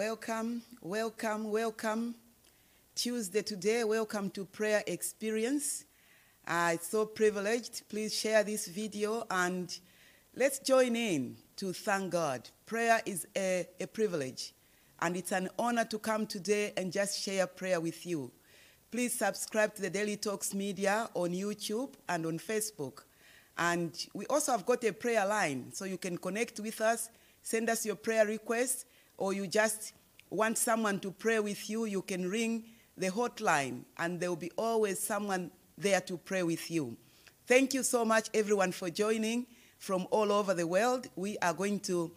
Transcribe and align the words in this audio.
Welcome, 0.00 0.62
welcome, 0.80 1.50
welcome. 1.50 2.14
Tuesday 2.94 3.42
today, 3.42 3.84
welcome 3.84 4.30
to 4.30 4.46
Prayer 4.46 4.82
Experience. 4.86 5.84
Uh, 6.48 6.70
it's 6.72 6.88
so 6.88 7.04
privileged. 7.04 7.86
Please 7.90 8.18
share 8.18 8.42
this 8.42 8.66
video 8.66 9.26
and 9.30 9.78
let's 10.34 10.58
join 10.60 10.96
in 10.96 11.36
to 11.56 11.74
thank 11.74 12.12
God. 12.12 12.48
Prayer 12.64 13.02
is 13.04 13.26
a, 13.36 13.66
a 13.78 13.86
privilege 13.86 14.54
and 15.02 15.18
it's 15.18 15.32
an 15.32 15.50
honor 15.58 15.84
to 15.84 15.98
come 15.98 16.26
today 16.26 16.72
and 16.78 16.90
just 16.90 17.22
share 17.22 17.46
prayer 17.46 17.78
with 17.78 18.06
you. 18.06 18.32
Please 18.90 19.12
subscribe 19.12 19.74
to 19.74 19.82
the 19.82 19.90
Daily 19.90 20.16
Talks 20.16 20.54
Media 20.54 21.10
on 21.12 21.32
YouTube 21.32 21.92
and 22.08 22.24
on 22.24 22.38
Facebook. 22.38 23.02
And 23.58 23.94
we 24.14 24.24
also 24.28 24.52
have 24.52 24.64
got 24.64 24.82
a 24.82 24.94
prayer 24.94 25.26
line, 25.26 25.72
so 25.74 25.84
you 25.84 25.98
can 25.98 26.16
connect 26.16 26.58
with 26.58 26.80
us, 26.80 27.10
send 27.42 27.68
us 27.68 27.84
your 27.84 27.96
prayer 27.96 28.24
requests, 28.24 28.86
or 29.20 29.32
you 29.32 29.46
just 29.46 29.92
want 30.30 30.58
someone 30.58 30.98
to 30.98 31.12
pray 31.12 31.38
with 31.38 31.70
you, 31.70 31.84
you 31.84 32.02
can 32.02 32.28
ring 32.28 32.64
the 32.96 33.08
hotline, 33.08 33.84
and 33.98 34.18
there 34.18 34.30
will 34.30 34.36
be 34.36 34.50
always 34.56 34.98
someone 34.98 35.50
there 35.78 36.00
to 36.00 36.16
pray 36.16 36.42
with 36.42 36.70
you. 36.70 36.96
Thank 37.46 37.74
you 37.74 37.82
so 37.82 38.04
much, 38.04 38.28
everyone, 38.34 38.72
for 38.72 38.90
joining 38.90 39.46
from 39.78 40.06
all 40.10 40.32
over 40.32 40.54
the 40.54 40.66
world. 40.66 41.08
We 41.16 41.38
are 41.38 41.54
going 41.54 41.80
to, 41.80 42.10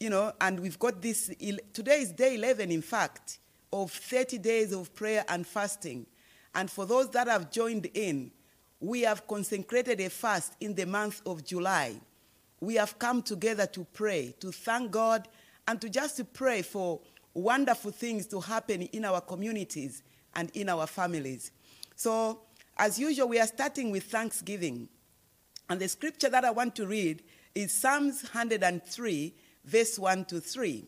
you 0.00 0.10
know, 0.10 0.32
and 0.40 0.60
we've 0.60 0.78
got 0.78 1.00
this, 1.00 1.30
today 1.72 2.00
is 2.00 2.12
day 2.12 2.34
11, 2.34 2.70
in 2.70 2.82
fact, 2.82 3.38
of 3.72 3.90
30 3.90 4.38
days 4.38 4.72
of 4.72 4.94
prayer 4.94 5.24
and 5.28 5.46
fasting. 5.46 6.06
And 6.54 6.70
for 6.70 6.86
those 6.86 7.10
that 7.10 7.28
have 7.28 7.50
joined 7.50 7.88
in, 7.94 8.30
we 8.80 9.02
have 9.02 9.26
consecrated 9.26 10.00
a 10.00 10.10
fast 10.10 10.54
in 10.60 10.74
the 10.74 10.86
month 10.86 11.22
of 11.26 11.44
July. 11.44 11.96
We 12.60 12.74
have 12.76 12.98
come 12.98 13.22
together 13.22 13.66
to 13.66 13.86
pray, 13.92 14.34
to 14.40 14.50
thank 14.50 14.90
God, 14.90 15.28
and 15.68 15.80
to 15.80 15.88
just 15.88 16.20
pray 16.32 16.62
for 16.62 17.00
wonderful 17.34 17.90
things 17.90 18.26
to 18.28 18.40
happen 18.40 18.82
in 18.82 19.04
our 19.04 19.20
communities 19.20 20.02
and 20.34 20.50
in 20.54 20.68
our 20.68 20.86
families. 20.86 21.50
So, 21.94 22.40
as 22.78 22.98
usual, 22.98 23.28
we 23.28 23.40
are 23.40 23.46
starting 23.46 23.90
with 23.90 24.04
Thanksgiving. 24.04 24.88
And 25.68 25.80
the 25.80 25.88
scripture 25.88 26.28
that 26.28 26.44
I 26.44 26.50
want 26.50 26.76
to 26.76 26.86
read 26.86 27.22
is 27.54 27.72
Psalms 27.72 28.22
103, 28.22 29.34
verse 29.64 29.98
1 29.98 30.24
to 30.26 30.40
3, 30.40 30.84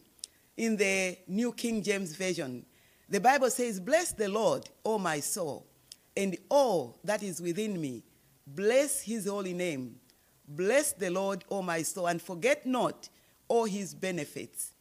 in 0.59 0.77
the 0.77 1.19
New 1.27 1.53
King 1.53 1.83
James 1.83 2.15
Version. 2.15 2.65
The 3.09 3.21
Bible 3.21 3.51
says, 3.51 3.81
Bless 3.81 4.13
the 4.13 4.29
Lord, 4.29 4.69
O 4.85 4.99
my 4.99 5.21
soul 5.21 5.69
and 6.19 6.37
all 6.49 6.99
that 7.05 7.23
is 7.23 7.41
within 7.41 7.81
me. 7.81 8.03
Bless 8.45 9.01
his 9.01 9.29
holy 9.29 9.55
name. 9.55 9.95
Bless 10.49 10.93
the 10.93 11.11
Lord, 11.11 11.45
O 11.49 11.63
my 11.63 11.83
soul, 11.83 12.09
and 12.09 12.21
forget 12.21 12.67
not 12.67 13.09
all 13.49 13.65
his 13.65 13.95
benefits. 13.95 14.73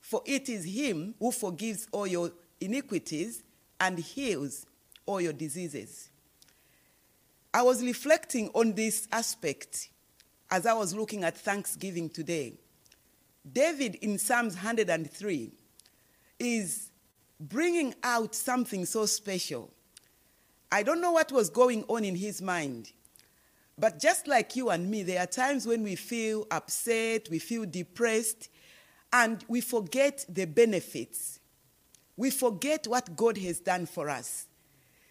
For 0.00 0.22
it 0.24 0.48
is 0.48 0.64
him 0.64 1.14
who 1.18 1.32
forgives 1.32 1.88
all 1.92 2.06
your 2.06 2.32
iniquities 2.60 3.42
and 3.80 3.98
heals 3.98 4.66
all 5.04 5.20
your 5.20 5.32
diseases. 5.32 6.10
I 7.52 7.62
was 7.62 7.82
reflecting 7.82 8.50
on 8.54 8.74
this 8.74 9.08
aspect 9.12 9.88
as 10.50 10.66
I 10.66 10.74
was 10.74 10.94
looking 10.94 11.24
at 11.24 11.36
Thanksgiving 11.36 12.10
today. 12.10 12.54
David 13.50 13.96
in 13.96 14.18
Psalms 14.18 14.54
103 14.54 15.52
is 16.38 16.90
bringing 17.40 17.94
out 18.02 18.34
something 18.34 18.84
so 18.84 19.06
special. 19.06 19.72
I 20.70 20.82
don't 20.82 21.00
know 21.00 21.12
what 21.12 21.32
was 21.32 21.48
going 21.48 21.84
on 21.84 22.04
in 22.04 22.16
his 22.16 22.42
mind. 22.42 22.92
But 23.78 24.00
just 24.00 24.26
like 24.26 24.56
you 24.56 24.70
and 24.70 24.90
me, 24.90 25.02
there 25.02 25.20
are 25.20 25.26
times 25.26 25.66
when 25.66 25.82
we 25.82 25.96
feel 25.96 26.46
upset, 26.50 27.28
we 27.30 27.38
feel 27.38 27.66
depressed, 27.66 28.48
and 29.12 29.44
we 29.48 29.60
forget 29.60 30.24
the 30.28 30.46
benefits. 30.46 31.40
We 32.16 32.30
forget 32.30 32.86
what 32.86 33.14
God 33.14 33.36
has 33.38 33.60
done 33.60 33.84
for 33.84 34.08
us. 34.08 34.46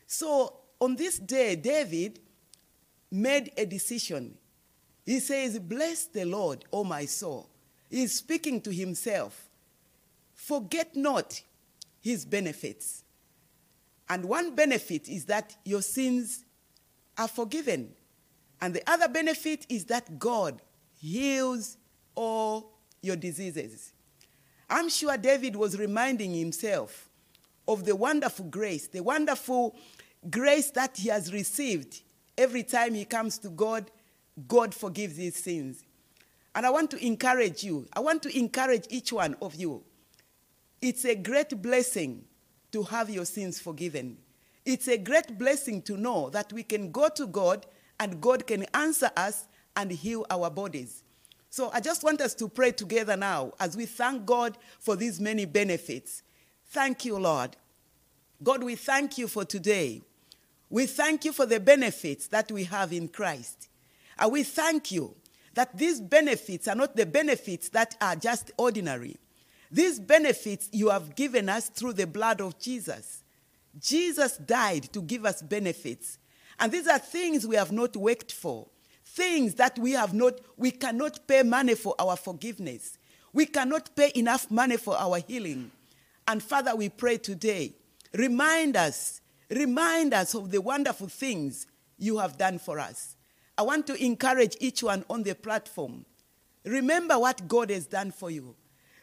So 0.07 0.53
on 0.81 0.95
this 0.95 1.19
day, 1.19 1.55
David 1.55 2.19
made 3.11 3.51
a 3.55 3.65
decision. 3.65 4.35
He 5.05 5.19
says, 5.19 5.59
Bless 5.59 6.05
the 6.05 6.25
Lord, 6.25 6.65
O 6.73 6.83
my 6.83 7.05
soul. 7.05 7.49
He's 7.89 8.15
speaking 8.15 8.61
to 8.61 8.71
himself. 8.71 9.47
Forget 10.33 10.95
not 10.95 11.41
his 12.01 12.25
benefits. 12.25 13.03
And 14.09 14.25
one 14.25 14.55
benefit 14.55 15.07
is 15.07 15.25
that 15.25 15.55
your 15.63 15.81
sins 15.81 16.43
are 17.17 17.27
forgiven. 17.27 17.93
And 18.61 18.73
the 18.73 18.89
other 18.89 19.07
benefit 19.07 19.65
is 19.69 19.85
that 19.85 20.17
God 20.17 20.61
heals 20.99 21.77
all 22.15 22.71
your 23.01 23.15
diseases. 23.15 23.93
I'm 24.69 24.89
sure 24.89 25.17
David 25.17 25.55
was 25.55 25.77
reminding 25.77 26.33
himself 26.33 27.09
of 27.67 27.85
the 27.85 27.95
wonderful 27.95 28.45
grace, 28.45 28.87
the 28.87 29.01
wonderful 29.01 29.75
grace 30.29 30.71
that 30.71 30.97
he 30.97 31.09
has 31.09 31.31
received 31.31 32.01
every 32.37 32.63
time 32.63 32.93
he 32.93 33.05
comes 33.05 33.37
to 33.39 33.49
God. 33.49 33.91
God 34.47 34.73
forgives 34.73 35.17
his 35.17 35.35
sins. 35.35 35.83
And 36.55 36.65
I 36.65 36.69
want 36.69 36.91
to 36.91 37.05
encourage 37.05 37.63
you, 37.63 37.87
I 37.93 37.99
want 37.99 38.23
to 38.23 38.37
encourage 38.37 38.85
each 38.89 39.11
one 39.13 39.35
of 39.41 39.55
you. 39.55 39.83
It's 40.81 41.05
a 41.05 41.15
great 41.15 41.61
blessing 41.61 42.23
to 42.71 42.83
have 42.83 43.09
your 43.09 43.25
sins 43.25 43.59
forgiven. 43.59 44.17
It's 44.65 44.87
a 44.87 44.97
great 44.97 45.37
blessing 45.37 45.81
to 45.83 45.97
know 45.97 46.29
that 46.31 46.51
we 46.51 46.63
can 46.63 46.91
go 46.91 47.09
to 47.09 47.27
God 47.27 47.65
and 47.99 48.21
God 48.21 48.47
can 48.47 48.65
answer 48.73 49.09
us 49.15 49.45
and 49.75 49.91
heal 49.91 50.25
our 50.29 50.49
bodies. 50.49 51.03
So 51.49 51.69
I 51.73 51.79
just 51.79 52.03
want 52.03 52.21
us 52.21 52.33
to 52.35 52.49
pray 52.49 52.71
together 52.71 53.15
now 53.15 53.53
as 53.59 53.77
we 53.77 53.85
thank 53.85 54.25
God 54.25 54.57
for 54.79 54.95
these 54.95 55.19
many 55.19 55.45
benefits. 55.45 56.21
Thank 56.67 57.05
you, 57.05 57.17
Lord. 57.17 57.55
God, 58.43 58.63
we 58.63 58.75
thank 58.75 59.17
you 59.17 59.27
for 59.27 59.45
today. 59.45 60.01
We 60.69 60.85
thank 60.85 61.23
you 61.23 61.31
for 61.31 61.45
the 61.45 61.59
benefits 61.59 62.27
that 62.27 62.51
we 62.51 62.65
have 62.65 62.91
in 62.91 63.07
Christ. 63.07 63.69
And 64.17 64.31
we 64.31 64.43
thank 64.43 64.91
you 64.91 65.15
that 65.53 65.77
these 65.77 66.01
benefits 66.01 66.67
are 66.67 66.75
not 66.75 66.95
the 66.95 67.05
benefits 67.05 67.69
that 67.69 67.95
are 68.01 68.15
just 68.15 68.51
ordinary. 68.57 69.15
These 69.71 69.99
benefits 69.99 70.69
you 70.71 70.89
have 70.89 71.15
given 71.15 71.49
us 71.49 71.69
through 71.69 71.93
the 71.93 72.07
blood 72.07 72.41
of 72.41 72.59
Jesus. 72.59 73.23
Jesus 73.79 74.37
died 74.37 74.91
to 74.93 75.01
give 75.01 75.25
us 75.25 75.41
benefits. 75.41 76.17
And 76.59 76.71
these 76.71 76.87
are 76.87 76.99
things 76.99 77.45
we 77.45 77.55
have 77.55 77.71
not 77.71 77.95
worked 77.95 78.31
for. 78.31 78.67
Things 79.03 79.55
that 79.55 79.77
we 79.77 79.91
have 79.91 80.13
not, 80.13 80.39
we 80.57 80.71
cannot 80.71 81.27
pay 81.27 81.43
money 81.43 81.75
for 81.75 81.95
our 81.99 82.15
forgiveness. 82.15 82.97
We 83.33 83.45
cannot 83.45 83.95
pay 83.95 84.11
enough 84.15 84.49
money 84.49 84.77
for 84.77 84.97
our 84.97 85.19
healing. 85.19 85.71
And 86.27 86.41
Father, 86.41 86.75
we 86.75 86.89
pray 86.89 87.17
today, 87.17 87.73
remind 88.13 88.75
us, 88.75 89.21
remind 89.49 90.13
us 90.13 90.33
of 90.33 90.51
the 90.51 90.61
wonderful 90.61 91.07
things 91.07 91.67
you 91.97 92.17
have 92.17 92.37
done 92.37 92.59
for 92.59 92.79
us. 92.79 93.15
I 93.57 93.61
want 93.61 93.87
to 93.87 94.03
encourage 94.03 94.57
each 94.59 94.83
one 94.83 95.05
on 95.09 95.23
the 95.23 95.35
platform. 95.35 96.05
Remember 96.65 97.19
what 97.19 97.47
God 97.47 97.69
has 97.69 97.85
done 97.85 98.11
for 98.11 98.31
you. 98.31 98.55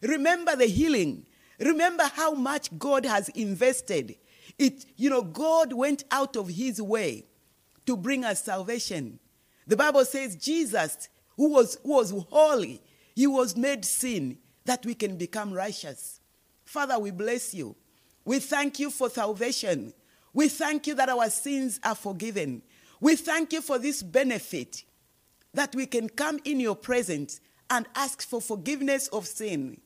Remember 0.02 0.56
the 0.56 0.66
healing. 0.66 1.26
Remember 1.58 2.04
how 2.04 2.32
much 2.32 2.76
God 2.78 3.06
has 3.06 3.28
invested. 3.30 4.16
It, 4.58 4.84
you 4.96 5.08
know, 5.08 5.22
God 5.22 5.72
went 5.72 6.04
out 6.10 6.36
of 6.36 6.48
his 6.48 6.82
way 6.82 7.24
to 7.86 7.96
bring 7.96 8.24
us 8.24 8.44
salvation. 8.44 9.18
The 9.66 9.76
Bible 9.76 10.04
says 10.04 10.36
Jesus, 10.36 11.08
who 11.36 11.50
was, 11.50 11.78
who 11.82 11.94
was 11.94 12.10
holy, 12.30 12.82
he 13.14 13.26
was 13.26 13.56
made 13.56 13.84
sin 13.84 14.38
that 14.64 14.84
we 14.84 14.94
can 14.94 15.16
become 15.16 15.52
righteous. 15.52 16.20
Father, 16.64 16.98
we 16.98 17.10
bless 17.10 17.52
you. 17.54 17.76
We 18.24 18.38
thank 18.38 18.78
you 18.78 18.90
for 18.90 19.10
salvation. 19.10 19.92
We 20.32 20.48
thank 20.48 20.86
you 20.86 20.94
that 20.94 21.08
our 21.08 21.28
sins 21.28 21.80
are 21.84 21.94
forgiven. 21.94 22.62
We 23.00 23.16
thank 23.16 23.52
you 23.52 23.60
for 23.60 23.78
this 23.78 24.02
benefit 24.02 24.84
that 25.54 25.74
we 25.74 25.86
can 25.86 26.08
come 26.08 26.38
in 26.44 26.60
your 26.60 26.76
presence 26.76 27.40
and 27.68 27.86
ask 27.94 28.22
for 28.22 28.40
forgiveness 28.40 29.08
of 29.08 29.26
sin. 29.26 29.80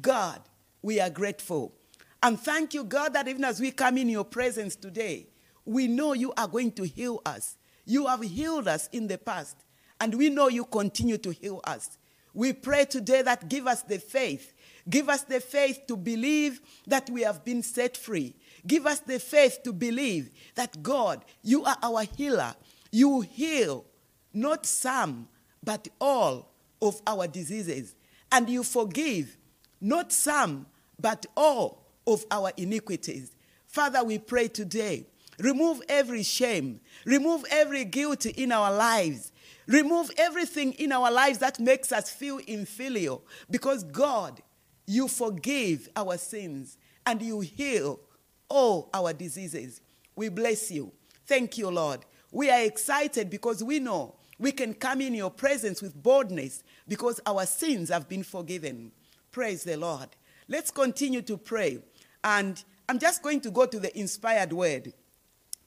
God, 0.00 0.40
we 0.82 1.00
are 1.00 1.10
grateful. 1.10 1.74
And 2.22 2.38
thank 2.38 2.74
you, 2.74 2.84
God, 2.84 3.14
that 3.14 3.28
even 3.28 3.44
as 3.44 3.60
we 3.60 3.70
come 3.70 3.96
in 3.98 4.08
your 4.08 4.24
presence 4.24 4.76
today, 4.76 5.26
we 5.68 5.86
know 5.86 6.14
you 6.14 6.32
are 6.36 6.48
going 6.48 6.72
to 6.72 6.84
heal 6.84 7.20
us. 7.26 7.56
You 7.84 8.06
have 8.06 8.22
healed 8.22 8.68
us 8.68 8.88
in 8.90 9.06
the 9.06 9.18
past, 9.18 9.56
and 10.00 10.14
we 10.14 10.30
know 10.30 10.48
you 10.48 10.64
continue 10.64 11.18
to 11.18 11.30
heal 11.30 11.60
us. 11.64 11.98
We 12.32 12.52
pray 12.52 12.86
today 12.86 13.22
that 13.22 13.48
give 13.48 13.66
us 13.66 13.82
the 13.82 13.98
faith. 13.98 14.54
Give 14.88 15.08
us 15.08 15.22
the 15.22 15.40
faith 15.40 15.80
to 15.88 15.96
believe 15.96 16.60
that 16.86 17.10
we 17.10 17.22
have 17.22 17.44
been 17.44 17.62
set 17.62 17.96
free. 17.96 18.34
Give 18.66 18.86
us 18.86 19.00
the 19.00 19.18
faith 19.18 19.62
to 19.64 19.72
believe 19.72 20.30
that 20.54 20.82
God, 20.82 21.24
you 21.42 21.64
are 21.64 21.76
our 21.82 22.04
healer. 22.16 22.54
You 22.90 23.20
heal 23.20 23.84
not 24.32 24.64
some, 24.64 25.28
but 25.62 25.88
all 26.00 26.52
of 26.80 27.00
our 27.06 27.26
diseases. 27.26 27.94
And 28.32 28.48
you 28.48 28.62
forgive 28.62 29.36
not 29.80 30.12
some, 30.12 30.66
but 30.98 31.26
all 31.36 31.86
of 32.06 32.24
our 32.30 32.52
iniquities. 32.56 33.32
Father, 33.66 34.02
we 34.02 34.18
pray 34.18 34.48
today, 34.48 35.06
remove 35.38 35.82
every 35.88 36.22
shame, 36.22 36.80
remove 37.04 37.44
every 37.50 37.84
guilt 37.84 38.26
in 38.26 38.52
our 38.52 38.72
lives, 38.72 39.32
remove 39.66 40.10
everything 40.16 40.72
in 40.74 40.92
our 40.92 41.10
lives 41.10 41.38
that 41.38 41.58
makes 41.58 41.92
us 41.92 42.10
feel 42.10 42.38
inferior, 42.46 43.16
because 43.50 43.84
God, 43.84 44.42
you 44.86 45.08
forgive 45.08 45.88
our 45.96 46.16
sins 46.16 46.78
and 47.04 47.20
you 47.22 47.40
heal 47.40 48.00
all 48.48 48.90
our 48.94 49.12
diseases. 49.12 49.80
We 50.16 50.28
bless 50.28 50.70
you. 50.70 50.92
Thank 51.26 51.58
you, 51.58 51.70
Lord. 51.70 52.00
We 52.32 52.50
are 52.50 52.62
excited 52.62 53.30
because 53.30 53.62
we 53.62 53.78
know 53.78 54.14
we 54.38 54.52
can 54.52 54.74
come 54.74 55.00
in 55.00 55.14
your 55.14 55.30
presence 55.30 55.82
with 55.82 56.00
boldness 56.02 56.62
because 56.86 57.20
our 57.26 57.44
sins 57.44 57.90
have 57.90 58.08
been 58.08 58.22
forgiven. 58.22 58.92
Praise 59.30 59.64
the 59.64 59.76
Lord. 59.76 60.08
Let's 60.48 60.70
continue 60.70 61.22
to 61.22 61.36
pray. 61.36 61.80
And 62.24 62.62
I'm 62.88 62.98
just 62.98 63.22
going 63.22 63.40
to 63.42 63.50
go 63.50 63.66
to 63.66 63.78
the 63.78 63.96
inspired 63.98 64.52
word. 64.52 64.92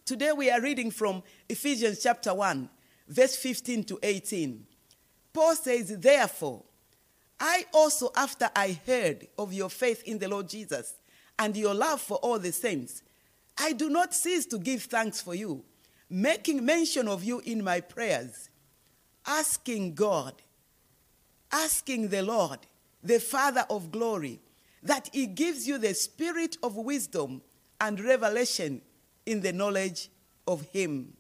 Today 0.05 0.31
we 0.31 0.49
are 0.49 0.59
reading 0.59 0.89
from 0.89 1.21
Ephesians 1.47 2.01
chapter 2.01 2.33
1, 2.33 2.69
verse 3.07 3.35
15 3.35 3.83
to 3.85 3.99
18. 4.01 4.65
Paul 5.31 5.55
says, 5.55 5.95
Therefore, 5.99 6.63
I 7.39 7.65
also, 7.73 8.11
after 8.15 8.49
I 8.55 8.79
heard 8.85 9.27
of 9.37 9.53
your 9.53 9.69
faith 9.69 10.03
in 10.03 10.17
the 10.17 10.27
Lord 10.27 10.49
Jesus 10.49 10.95
and 11.37 11.55
your 11.55 11.75
love 11.75 12.01
for 12.01 12.17
all 12.17 12.39
the 12.39 12.51
saints, 12.51 13.03
I 13.59 13.73
do 13.73 13.89
not 13.89 14.13
cease 14.13 14.47
to 14.47 14.57
give 14.57 14.83
thanks 14.83 15.21
for 15.21 15.35
you, 15.35 15.63
making 16.09 16.65
mention 16.65 17.07
of 17.07 17.23
you 17.23 17.39
in 17.45 17.63
my 17.63 17.79
prayers, 17.79 18.49
asking 19.27 19.93
God, 19.93 20.33
asking 21.51 22.09
the 22.09 22.23
Lord, 22.23 22.59
the 23.03 23.19
Father 23.19 23.65
of 23.69 23.91
glory, 23.91 24.39
that 24.81 25.09
he 25.13 25.27
gives 25.27 25.67
you 25.67 25.77
the 25.77 25.93
spirit 25.93 26.57
of 26.63 26.75
wisdom 26.75 27.43
and 27.79 27.99
revelation 27.99 28.81
in 29.25 29.41
the 29.41 29.53
knowledge 29.53 30.09
of 30.47 30.61
him, 30.71 31.13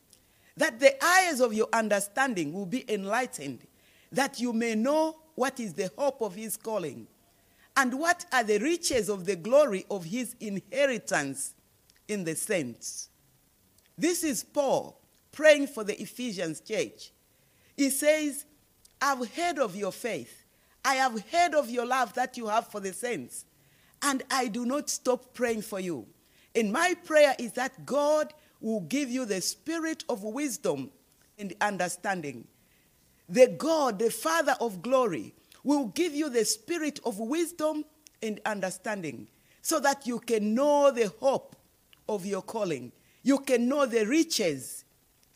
that 0.57 0.79
the 0.79 1.03
eyes 1.03 1.39
of 1.39 1.53
your 1.53 1.67
understanding 1.73 2.53
will 2.53 2.65
be 2.65 2.89
enlightened, 2.91 3.65
that 4.11 4.39
you 4.39 4.53
may 4.53 4.75
know 4.75 5.17
what 5.35 5.59
is 5.59 5.73
the 5.73 5.89
hope 5.97 6.21
of 6.21 6.35
his 6.35 6.57
calling, 6.57 7.07
and 7.77 7.97
what 7.97 8.25
are 8.33 8.43
the 8.43 8.59
riches 8.59 9.09
of 9.09 9.25
the 9.25 9.35
glory 9.35 9.85
of 9.89 10.03
his 10.03 10.35
inheritance 10.39 11.53
in 12.07 12.23
the 12.23 12.35
saints. 12.35 13.09
This 13.97 14.23
is 14.23 14.43
Paul 14.43 14.99
praying 15.31 15.67
for 15.67 15.83
the 15.83 15.99
Ephesians 16.01 16.59
church. 16.59 17.11
He 17.77 17.89
says, 17.89 18.45
I've 19.01 19.33
heard 19.33 19.59
of 19.59 19.75
your 19.75 19.91
faith. 19.91 20.45
I 20.83 20.95
have 20.95 21.23
heard 21.31 21.55
of 21.55 21.69
your 21.69 21.85
love 21.85 22.13
that 22.15 22.37
you 22.37 22.47
have 22.47 22.67
for 22.67 22.79
the 22.79 22.93
saints. 22.93 23.45
And 24.01 24.23
I 24.29 24.47
do 24.47 24.65
not 24.65 24.89
stop 24.89 25.33
praying 25.33 25.61
for 25.61 25.79
you. 25.79 26.07
And 26.55 26.71
my 26.71 26.95
prayer 27.05 27.35
is 27.39 27.53
that 27.53 27.85
God 27.85 28.33
will 28.59 28.81
give 28.81 29.09
you 29.09 29.25
the 29.25 29.41
spirit 29.41 30.03
of 30.09 30.23
wisdom 30.23 30.91
and 31.39 31.53
understanding. 31.61 32.47
The 33.29 33.47
God, 33.47 33.99
the 33.99 34.11
Father 34.11 34.55
of 34.59 34.81
glory, 34.81 35.33
will 35.63 35.87
give 35.87 36.13
you 36.13 36.29
the 36.29 36.45
spirit 36.45 36.99
of 37.05 37.19
wisdom 37.19 37.85
and 38.21 38.39
understanding 38.45 39.27
so 39.61 39.79
that 39.79 40.05
you 40.05 40.19
can 40.19 40.53
know 40.53 40.91
the 40.91 41.11
hope 41.19 41.55
of 42.09 42.25
your 42.25 42.41
calling. 42.41 42.91
You 43.23 43.39
can 43.39 43.67
know 43.67 43.85
the 43.85 44.05
riches 44.05 44.83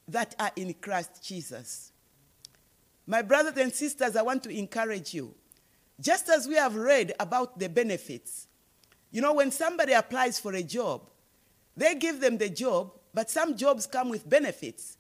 that 0.08 0.36
are 0.40 0.52
in 0.56 0.74
Christ 0.76 1.24
Jesus. 1.24 1.92
My 3.08 3.22
brothers 3.22 3.58
and 3.58 3.74
sisters, 3.74 4.16
I 4.16 4.24
want 4.24 4.44
to 4.44 4.50
encourage 4.50 5.14
you. 5.14 5.34
Just 6.02 6.28
as 6.30 6.48
we 6.48 6.56
have 6.56 6.76
read 6.76 7.14
about 7.20 7.60
the 7.60 7.70
benefits, 7.70 8.48
you 9.16 9.22
know, 9.22 9.32
when 9.32 9.50
somebody 9.50 9.94
applies 9.94 10.42
for 10.42 10.54
a 10.56 10.62
job, 10.62 11.10
they 11.78 11.96
give 11.96 12.20
them 12.20 12.38
the 12.38 12.50
job, 12.50 12.92
but 13.14 13.30
some 13.30 13.56
jobs 13.56 13.88
come 13.88 14.10
with 14.10 14.28
benefits. 14.30 14.98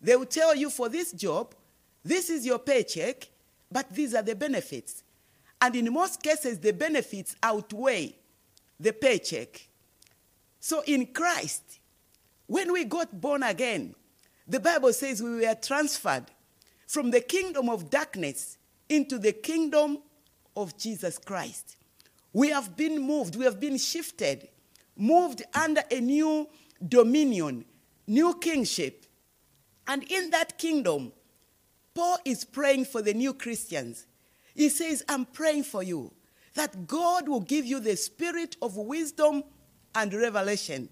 They 0.00 0.14
will 0.14 0.24
tell 0.24 0.54
you 0.54 0.70
for 0.70 0.88
this 0.88 1.10
job, 1.10 1.52
this 2.04 2.30
is 2.30 2.46
your 2.46 2.60
paycheck, 2.60 3.28
but 3.72 3.92
these 3.92 4.14
are 4.14 4.22
the 4.22 4.36
benefits. 4.36 5.02
And 5.60 5.74
in 5.74 5.92
most 5.92 6.22
cases, 6.22 6.60
the 6.60 6.72
benefits 6.72 7.34
outweigh 7.42 8.14
the 8.78 8.92
paycheck. 8.92 9.68
So 10.60 10.84
in 10.86 11.06
Christ, 11.06 11.80
when 12.46 12.72
we 12.72 12.84
got 12.84 13.20
born 13.20 13.42
again, 13.42 13.96
the 14.46 14.60
Bible 14.60 14.92
says 14.92 15.20
we 15.20 15.44
were 15.44 15.56
transferred 15.60 16.26
from 16.86 17.10
the 17.10 17.20
kingdom 17.20 17.68
of 17.68 17.90
darkness 17.90 18.58
into 18.88 19.18
the 19.18 19.32
kingdom 19.32 19.98
of 20.56 20.78
Jesus 20.78 21.18
Christ. 21.18 21.75
We 22.36 22.50
have 22.50 22.76
been 22.76 23.00
moved, 23.00 23.34
we 23.34 23.46
have 23.46 23.58
been 23.58 23.78
shifted, 23.78 24.48
moved 24.94 25.42
under 25.54 25.80
a 25.90 26.02
new 26.02 26.46
dominion, 26.86 27.64
new 28.06 28.34
kingship. 28.34 29.06
And 29.86 30.02
in 30.02 30.28
that 30.32 30.58
kingdom, 30.58 31.12
Paul 31.94 32.18
is 32.26 32.44
praying 32.44 32.84
for 32.84 33.00
the 33.00 33.14
new 33.14 33.32
Christians. 33.32 34.06
He 34.54 34.68
says, 34.68 35.02
I'm 35.08 35.24
praying 35.24 35.62
for 35.62 35.82
you 35.82 36.12
that 36.52 36.86
God 36.86 37.26
will 37.26 37.40
give 37.40 37.64
you 37.64 37.80
the 37.80 37.96
spirit 37.96 38.58
of 38.60 38.76
wisdom 38.76 39.42
and 39.94 40.12
revelation 40.12 40.90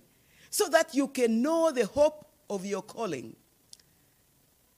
so 0.48 0.70
that 0.70 0.94
you 0.94 1.08
can 1.08 1.42
know 1.42 1.70
the 1.70 1.84
hope 1.84 2.26
of 2.48 2.64
your 2.64 2.80
calling. 2.80 3.36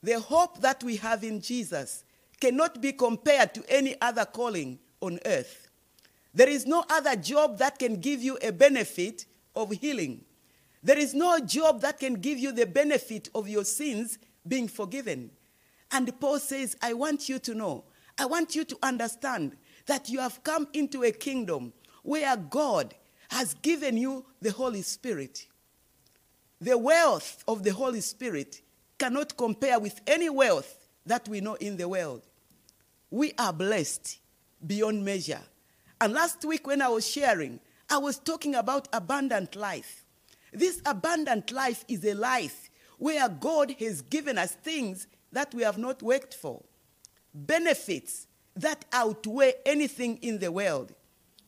The 0.02 0.18
hope 0.18 0.62
that 0.62 0.82
we 0.82 0.96
have 0.96 1.22
in 1.22 1.40
Jesus 1.40 2.02
cannot 2.40 2.80
be 2.80 2.92
compared 2.92 3.54
to 3.54 3.62
any 3.68 3.94
other 4.00 4.24
calling 4.24 4.80
on 5.00 5.20
earth. 5.26 5.65
There 6.36 6.50
is 6.50 6.66
no 6.66 6.84
other 6.90 7.16
job 7.16 7.56
that 7.60 7.78
can 7.78 7.98
give 7.98 8.22
you 8.22 8.36
a 8.42 8.52
benefit 8.52 9.24
of 9.54 9.72
healing. 9.72 10.22
There 10.82 10.98
is 10.98 11.14
no 11.14 11.38
job 11.40 11.80
that 11.80 11.98
can 11.98 12.16
give 12.16 12.38
you 12.38 12.52
the 12.52 12.66
benefit 12.66 13.30
of 13.34 13.48
your 13.48 13.64
sins 13.64 14.18
being 14.46 14.68
forgiven. 14.68 15.30
And 15.90 16.20
Paul 16.20 16.38
says, 16.38 16.76
I 16.82 16.92
want 16.92 17.30
you 17.30 17.38
to 17.38 17.54
know, 17.54 17.84
I 18.18 18.26
want 18.26 18.54
you 18.54 18.64
to 18.66 18.78
understand 18.82 19.56
that 19.86 20.10
you 20.10 20.20
have 20.20 20.44
come 20.44 20.68
into 20.74 21.04
a 21.04 21.10
kingdom 21.10 21.72
where 22.02 22.36
God 22.36 22.94
has 23.30 23.54
given 23.54 23.96
you 23.96 24.26
the 24.42 24.52
Holy 24.52 24.82
Spirit. 24.82 25.46
The 26.60 26.76
wealth 26.76 27.44
of 27.48 27.62
the 27.62 27.72
Holy 27.72 28.02
Spirit 28.02 28.60
cannot 28.98 29.38
compare 29.38 29.78
with 29.78 30.02
any 30.06 30.28
wealth 30.28 30.86
that 31.06 31.26
we 31.30 31.40
know 31.40 31.54
in 31.54 31.78
the 31.78 31.88
world. 31.88 32.26
We 33.10 33.32
are 33.38 33.54
blessed 33.54 34.18
beyond 34.66 35.02
measure. 35.02 35.40
And 36.00 36.12
last 36.12 36.44
week, 36.44 36.66
when 36.66 36.82
I 36.82 36.88
was 36.88 37.08
sharing, 37.08 37.60
I 37.88 37.98
was 37.98 38.18
talking 38.18 38.54
about 38.54 38.88
abundant 38.92 39.56
life. 39.56 40.04
This 40.52 40.80
abundant 40.84 41.50
life 41.52 41.84
is 41.88 42.04
a 42.04 42.14
life 42.14 42.70
where 42.98 43.28
God 43.28 43.72
has 43.78 44.02
given 44.02 44.38
us 44.38 44.52
things 44.52 45.06
that 45.32 45.54
we 45.54 45.62
have 45.62 45.78
not 45.78 46.02
worked 46.02 46.34
for, 46.34 46.62
benefits 47.34 48.26
that 48.54 48.84
outweigh 48.92 49.54
anything 49.64 50.18
in 50.22 50.38
the 50.38 50.50
world. 50.50 50.94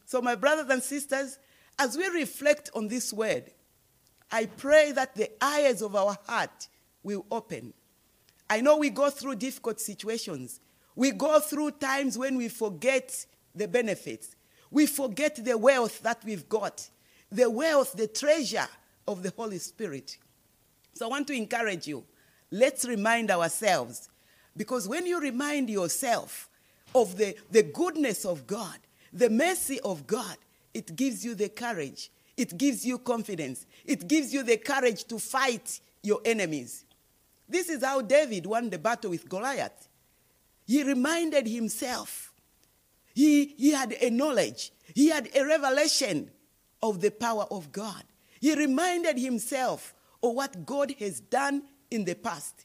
So, 0.05 0.21
my 0.21 0.35
brothers 0.35 0.69
and 0.71 0.83
sisters, 0.83 1.39
as 1.79 1.97
we 1.97 2.07
reflect 2.09 2.71
on 2.75 2.89
this 2.89 3.13
word, 3.13 3.51
I 4.31 4.47
pray 4.47 4.93
that 4.93 5.15
the 5.15 5.31
eyes 5.43 5.81
of 5.81 5.97
our 5.97 6.19
heart 6.27 6.69
will 7.03 7.25
open. 7.31 7.73
I 8.51 8.61
know 8.61 8.77
we 8.77 8.91
go 8.91 9.11
through 9.11 9.37
difficult 9.37 9.81
situations. 9.81 10.61
We 10.95 11.13
go 11.13 11.41
through 11.41 11.73
times 11.73 12.19
when 12.19 12.37
we 12.37 12.49
forget 12.49 13.27
the 13.55 13.69
benefits. 13.69 14.35
We 14.71 14.87
forget 14.87 15.43
the 15.43 15.57
wealth 15.57 16.03
that 16.03 16.23
we've 16.25 16.49
got, 16.49 16.89
the 17.31 17.49
wealth, 17.49 17.95
the 17.95 18.07
treasure 18.07 18.69
of 19.07 19.23
the 19.23 19.33
Holy 19.37 19.59
Spirit. 19.59 20.19
So 20.93 21.07
I 21.07 21.09
want 21.09 21.27
to 21.29 21.33
encourage 21.33 21.87
you. 21.87 22.05
Let's 22.51 22.85
remind 22.85 23.31
ourselves, 23.31 24.09
because 24.57 24.89
when 24.89 25.07
you 25.07 25.21
remind 25.21 25.71
yourself 25.71 26.49
of 26.95 27.17
the, 27.17 27.37
the 27.51 27.63
goodness 27.63 28.25
of 28.25 28.47
God, 28.47 28.79
the 29.13 29.31
mercy 29.31 29.81
of 29.81 30.07
God, 30.07 30.37
it 30.75 30.97
gives 30.97 31.25
you 31.25 31.35
the 31.35 31.49
courage, 31.49 32.11
it 32.37 32.57
gives 32.57 32.87
you 32.87 32.99
confidence, 32.99 33.67
it 33.85 34.09
gives 34.09 34.33
you 34.33 34.43
the 34.43 34.57
courage 34.57 35.05
to 35.05 35.19
fight 35.19 35.81
your 36.03 36.21
enemies. 36.25 36.85
This 37.49 37.69
is 37.69 37.83
how 37.83 38.03
David 38.03 38.47
won 38.47 38.71
the 38.71 38.79
battle 38.79 39.11
with 39.11 39.29
Goliath. 39.29 39.89
He 40.67 40.83
reminded 40.83 41.47
himself. 41.47 42.28
He, 43.19 43.47
he 43.59 43.73
had 43.73 43.97
a 44.01 44.11
knowledge, 44.11 44.71
he 44.95 45.09
had 45.09 45.29
a 45.35 45.45
revelation 45.45 46.31
of 46.81 47.01
the 47.01 47.11
power 47.11 47.47
of 47.51 47.73
God. 47.73 48.05
He 48.41 48.55
reminded 48.55 49.19
himself 49.19 49.93
of 50.23 50.35
what 50.37 50.65
God 50.65 50.95
has 51.01 51.19
done 51.19 51.65
in 51.91 52.05
the 52.05 52.15
past. 52.15 52.65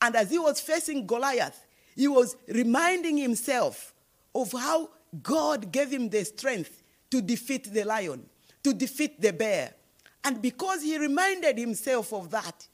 And 0.00 0.14
as 0.14 0.30
he 0.30 0.38
was 0.38 0.60
facing 0.60 1.08
Goliath, 1.08 1.66
he 1.96 2.06
was 2.06 2.36
reminding 2.46 3.16
himself 3.16 3.92
of 4.32 4.52
how 4.52 4.90
God 5.20 5.72
gave 5.72 5.90
him 5.90 6.08
the 6.08 6.24
strength 6.24 6.84
to 7.10 7.20
defeat 7.20 7.64
the 7.72 7.82
lion, 7.82 8.26
to 8.62 8.74
defeat 8.74 9.20
the 9.20 9.32
bear. 9.32 9.74
And 10.22 10.40
because 10.40 10.84
he 10.84 10.96
reminded 10.98 11.58
himself 11.58 12.12
of 12.12 12.30
that, 12.30 12.68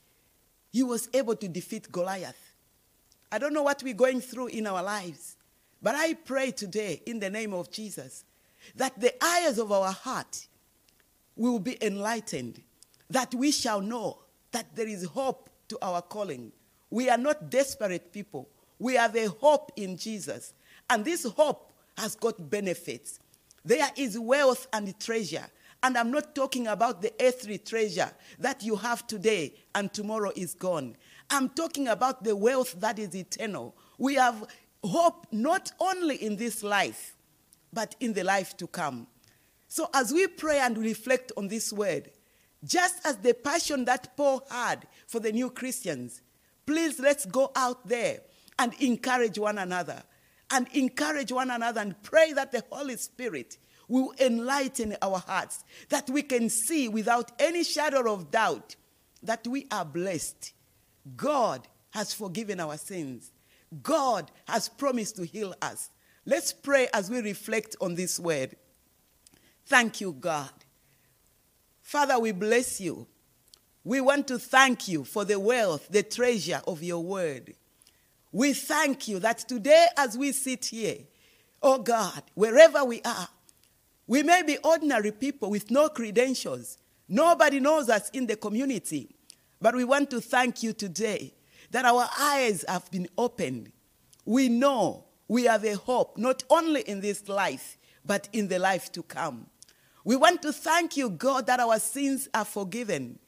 he 0.70 0.82
was 0.82 1.08
able 1.14 1.36
to 1.36 1.48
defeat 1.48 1.90
Goliath. 1.90 2.52
I 3.32 3.38
don't 3.38 3.54
know 3.54 3.62
what 3.62 3.82
we're 3.82 3.94
going 3.94 4.20
through 4.20 4.48
in 4.48 4.66
our 4.66 4.82
lives, 4.82 5.38
but 5.82 5.94
I 5.94 6.14
pray 6.14 6.50
today 6.50 7.02
in 7.06 7.20
the 7.20 7.30
name 7.30 7.54
of 7.54 7.70
Jesus 7.70 8.24
that 8.76 8.98
the 9.00 9.12
eyes 9.24 9.58
of 9.58 9.72
our 9.72 9.92
heart 9.92 10.46
will 11.36 11.58
be 11.58 11.82
enlightened, 11.84 12.62
that 13.08 13.34
we 13.34 13.50
shall 13.50 13.80
know 13.80 14.18
that 14.52 14.74
there 14.76 14.88
is 14.88 15.04
hope 15.06 15.48
to 15.68 15.78
our 15.80 16.02
calling. 16.02 16.52
We 16.90 17.08
are 17.08 17.18
not 17.18 17.50
desperate 17.50 18.12
people. 18.12 18.48
We 18.78 18.94
have 18.94 19.16
a 19.16 19.26
hope 19.26 19.72
in 19.76 19.96
Jesus. 19.96 20.52
And 20.88 21.04
this 21.04 21.24
hope 21.24 21.72
has 21.96 22.14
got 22.16 22.50
benefits. 22.50 23.20
there 23.64 23.90
is 23.96 24.18
wealth 24.18 24.66
and 24.72 24.98
treasure. 24.98 25.46
And 25.82 25.96
I'm 25.96 26.10
not 26.10 26.34
talking 26.34 26.66
about 26.66 27.00
the 27.00 27.12
earthly 27.20 27.58
treasure 27.58 28.10
that 28.38 28.62
you 28.62 28.76
have 28.76 29.06
today 29.06 29.54
and 29.74 29.92
tomorrow 29.92 30.32
is 30.36 30.54
gone. 30.54 30.96
I'm 31.30 31.48
talking 31.50 31.88
about 31.88 32.22
the 32.22 32.36
wealth 32.36 32.74
that 32.80 32.98
is 32.98 33.14
eternal. 33.14 33.74
We 33.96 34.14
have 34.16 34.46
hope 34.82 35.26
not 35.30 35.72
only 35.80 36.16
in 36.16 36.36
this 36.36 36.62
life, 36.62 37.16
but 37.72 37.94
in 38.00 38.12
the 38.12 38.24
life 38.24 38.56
to 38.56 38.66
come. 38.66 39.06
So 39.68 39.88
as 39.94 40.12
we 40.12 40.26
pray 40.26 40.58
and 40.58 40.76
reflect 40.76 41.32
on 41.36 41.48
this 41.48 41.72
word, 41.72 42.10
just 42.64 43.06
as 43.06 43.16
the 43.18 43.34
passion 43.34 43.84
that 43.86 44.16
Paul 44.16 44.44
had 44.50 44.86
for 45.06 45.20
the 45.20 45.32
new 45.32 45.50
Christians, 45.50 46.22
please 46.66 46.98
let's 46.98 47.24
go 47.26 47.52
out 47.54 47.86
there 47.86 48.20
and 48.58 48.74
encourage 48.80 49.38
one 49.38 49.58
another. 49.58 50.02
And 50.52 50.66
encourage 50.72 51.30
one 51.30 51.50
another 51.52 51.80
and 51.80 52.02
pray 52.02 52.32
that 52.32 52.50
the 52.50 52.64
Holy 52.70 52.96
Spirit 52.96 53.56
will 53.86 54.12
enlighten 54.20 54.96
our 55.00 55.18
hearts, 55.18 55.64
that 55.90 56.10
we 56.10 56.22
can 56.22 56.48
see 56.48 56.88
without 56.88 57.30
any 57.38 57.62
shadow 57.62 58.12
of 58.12 58.32
doubt 58.32 58.74
that 59.22 59.46
we 59.46 59.68
are 59.70 59.84
blessed. 59.84 60.52
God 61.16 61.68
has 61.90 62.12
forgiven 62.12 62.58
our 62.58 62.76
sins. 62.76 63.30
God 63.82 64.30
has 64.48 64.68
promised 64.68 65.16
to 65.16 65.24
heal 65.24 65.54
us. 65.62 65.90
Let's 66.26 66.52
pray 66.52 66.88
as 66.92 67.10
we 67.10 67.20
reflect 67.20 67.76
on 67.80 67.94
this 67.94 68.18
word. 68.18 68.56
Thank 69.66 70.00
you, 70.00 70.12
God. 70.12 70.50
Father, 71.82 72.18
we 72.18 72.32
bless 72.32 72.80
you. 72.80 73.06
We 73.84 74.00
want 74.00 74.28
to 74.28 74.38
thank 74.38 74.88
you 74.88 75.04
for 75.04 75.24
the 75.24 75.38
wealth, 75.38 75.88
the 75.88 76.02
treasure 76.02 76.60
of 76.66 76.82
your 76.82 77.02
word. 77.02 77.54
We 78.32 78.52
thank 78.52 79.08
you 79.08 79.18
that 79.20 79.38
today, 79.38 79.86
as 79.96 80.16
we 80.16 80.32
sit 80.32 80.66
here, 80.66 80.98
oh 81.62 81.78
God, 81.78 82.22
wherever 82.34 82.84
we 82.84 83.00
are, 83.02 83.28
we 84.06 84.22
may 84.22 84.42
be 84.42 84.58
ordinary 84.58 85.12
people 85.12 85.50
with 85.50 85.70
no 85.70 85.88
credentials. 85.88 86.78
Nobody 87.08 87.60
knows 87.60 87.88
us 87.88 88.10
in 88.10 88.26
the 88.26 88.36
community. 88.36 89.14
But 89.60 89.74
we 89.74 89.84
want 89.84 90.10
to 90.10 90.20
thank 90.20 90.62
you 90.62 90.72
today 90.72 91.34
that 91.70 91.84
our 91.84 92.08
eyes 92.18 92.64
have 92.68 92.90
been 92.90 93.08
opened. 93.16 93.72
We 94.24 94.48
know 94.48 95.04
we 95.28 95.44
have 95.44 95.64
a 95.64 95.76
hope, 95.76 96.18
not 96.18 96.42
only 96.50 96.82
in 96.82 97.00
this 97.00 97.28
life, 97.28 97.78
but 98.04 98.28
in 98.32 98.48
the 98.48 98.58
life 98.58 98.90
to 98.92 99.02
come. 99.02 99.46
We 100.04 100.16
want 100.16 100.42
to 100.42 100.52
thank 100.52 100.96
you, 100.96 101.10
God, 101.10 101.46
that 101.46 101.60
our 101.60 101.78
sins 101.78 102.28
are 102.34 102.44
forgiven. 102.44 103.18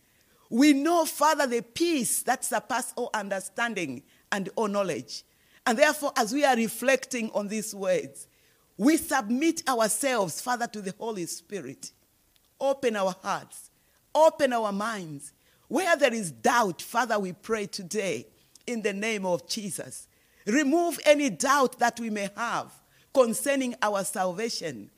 We 0.50 0.72
know, 0.72 1.04
Father, 1.04 1.46
the 1.46 1.62
peace 1.62 2.22
that 2.22 2.44
surpasses 2.44 2.92
all 2.96 3.11
understanding 3.14 4.02
and 4.30 4.49
all 4.56 4.68
knowledge. 4.68 5.25
And 5.66 5.78
therefore, 5.78 6.12
as 6.16 6.32
we 6.32 6.44
are 6.44 6.56
reflecting 6.56 7.30
on 7.34 7.49
these 7.49 7.75
words, 7.75 8.26
we 8.76 8.96
submit 8.96 9.62
ourselves, 9.68 10.40
Father, 10.40 10.66
to 10.66 10.80
the 10.80 10.94
Holy 10.99 11.26
Spirit. 11.26 11.92
Open 12.61 12.96
our 12.96 13.14
hearts, 13.22 13.70
open 14.14 14.52
our 14.52 14.72
minds. 14.72 15.32
Where 15.68 15.96
there 15.96 16.12
is 16.12 16.30
doubt, 16.30 16.82
Father, 16.82 17.18
we 17.18 17.32
pray 17.32 17.66
today 17.66 18.26
in 18.66 18.83
the 18.83 18.92
name 18.92 19.26
of 19.26 19.49
Jesus. 19.49 20.09
Remove 20.47 20.99
any 21.04 21.31
doubt 21.31 21.78
that 21.78 22.00
we 22.00 22.11
may 22.11 22.28
have 22.37 22.73
concerning 23.14 23.75
our 23.83 24.04
salvation. 24.04 24.90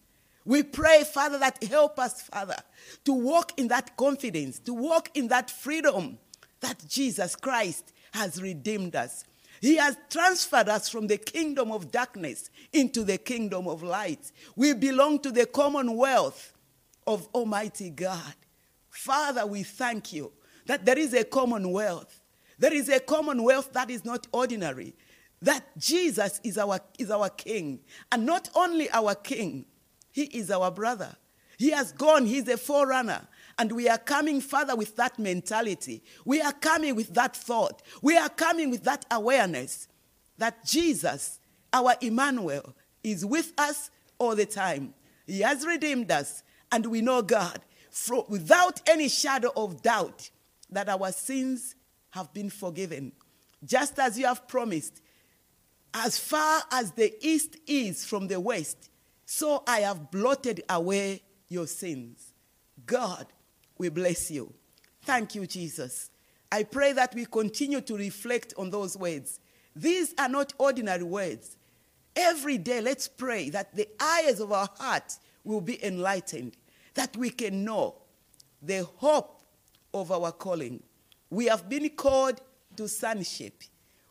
We 0.44 0.62
pray, 0.62 1.04
Father, 1.04 1.38
that 1.38 1.62
help 1.64 1.98
us, 1.98 2.22
Father, 2.22 2.56
to 3.04 3.12
walk 3.12 3.58
in 3.58 3.68
that 3.68 3.96
confidence, 3.96 4.58
to 4.60 4.74
walk 4.74 5.10
in 5.14 5.28
that 5.28 5.50
freedom 5.50 6.18
that 6.60 6.84
Jesus 6.88 7.34
Christ 7.34 7.92
has 8.12 8.40
redeemed 8.40 8.94
us. 8.94 9.24
He 9.60 9.76
has 9.76 9.96
transferred 10.10 10.68
us 10.68 10.88
from 10.88 11.06
the 11.06 11.16
kingdom 11.16 11.72
of 11.72 11.90
darkness 11.90 12.50
into 12.72 13.02
the 13.04 13.16
kingdom 13.16 13.66
of 13.66 13.82
light. 13.82 14.30
We 14.56 14.74
belong 14.74 15.20
to 15.20 15.30
the 15.30 15.46
commonwealth 15.46 16.52
of 17.06 17.26
Almighty 17.34 17.90
God. 17.90 18.34
Father, 18.90 19.46
we 19.46 19.62
thank 19.62 20.12
you 20.12 20.32
that 20.66 20.84
there 20.84 20.98
is 20.98 21.14
a 21.14 21.24
commonwealth. 21.24 22.20
There 22.58 22.72
is 22.72 22.88
a 22.88 23.00
commonwealth 23.00 23.72
that 23.72 23.90
is 23.90 24.04
not 24.04 24.26
ordinary. 24.32 24.94
That 25.42 25.64
Jesus 25.76 26.40
is 26.42 26.56
our, 26.56 26.80
is 26.98 27.10
our 27.10 27.28
king. 27.28 27.80
And 28.10 28.24
not 28.24 28.48
only 28.54 28.90
our 28.90 29.14
king, 29.14 29.66
he 30.10 30.24
is 30.24 30.50
our 30.50 30.70
brother. 30.70 31.16
He 31.58 31.70
has 31.70 31.92
gone, 31.92 32.26
he's 32.26 32.48
a 32.48 32.56
forerunner. 32.56 33.26
And 33.58 33.72
we 33.72 33.88
are 33.88 33.98
coming, 33.98 34.40
Father, 34.40 34.74
with 34.74 34.96
that 34.96 35.18
mentality. 35.18 36.02
We 36.24 36.40
are 36.40 36.52
coming 36.52 36.96
with 36.96 37.14
that 37.14 37.36
thought. 37.36 37.82
We 38.02 38.16
are 38.16 38.28
coming 38.28 38.70
with 38.70 38.84
that 38.84 39.04
awareness 39.10 39.88
that 40.38 40.64
Jesus, 40.64 41.38
our 41.72 41.94
Emmanuel, 42.00 42.74
is 43.02 43.24
with 43.24 43.52
us 43.58 43.90
all 44.18 44.34
the 44.34 44.46
time. 44.46 44.94
He 45.26 45.40
has 45.40 45.64
redeemed 45.66 46.10
us, 46.10 46.42
and 46.72 46.86
we 46.86 47.00
know 47.00 47.22
God 47.22 47.60
without 48.28 48.80
any 48.88 49.08
shadow 49.08 49.52
of 49.56 49.82
doubt 49.82 50.30
that 50.70 50.88
our 50.88 51.12
sins 51.12 51.76
have 52.14 52.32
been 52.32 52.48
forgiven. 52.48 53.10
Just 53.64 53.98
as 53.98 54.16
you 54.16 54.26
have 54.26 54.46
promised, 54.46 55.02
as 55.92 56.16
far 56.16 56.62
as 56.70 56.92
the 56.92 57.12
east 57.20 57.56
is 57.66 58.04
from 58.04 58.28
the 58.28 58.38
west, 58.38 58.88
so 59.26 59.64
I 59.66 59.80
have 59.80 60.12
blotted 60.12 60.62
away 60.68 61.22
your 61.48 61.66
sins. 61.66 62.32
God, 62.86 63.26
we 63.78 63.88
bless 63.88 64.30
you. 64.30 64.52
Thank 65.02 65.34
you, 65.34 65.44
Jesus. 65.46 66.10
I 66.52 66.62
pray 66.62 66.92
that 66.92 67.16
we 67.16 67.26
continue 67.26 67.80
to 67.80 67.96
reflect 67.96 68.54
on 68.56 68.70
those 68.70 68.96
words. 68.96 69.40
These 69.74 70.14
are 70.16 70.28
not 70.28 70.52
ordinary 70.56 71.02
words. 71.02 71.56
Every 72.14 72.58
day, 72.58 72.80
let's 72.80 73.08
pray 73.08 73.50
that 73.50 73.74
the 73.74 73.88
eyes 73.98 74.38
of 74.38 74.52
our 74.52 74.68
heart 74.78 75.18
will 75.42 75.60
be 75.60 75.84
enlightened, 75.84 76.56
that 76.94 77.16
we 77.16 77.30
can 77.30 77.64
know 77.64 77.96
the 78.62 78.84
hope 78.98 79.42
of 79.92 80.12
our 80.12 80.30
calling. 80.30 80.80
We 81.30 81.46
have 81.46 81.68
been 81.68 81.88
called 81.90 82.40
to 82.76 82.88
sonship. 82.88 83.62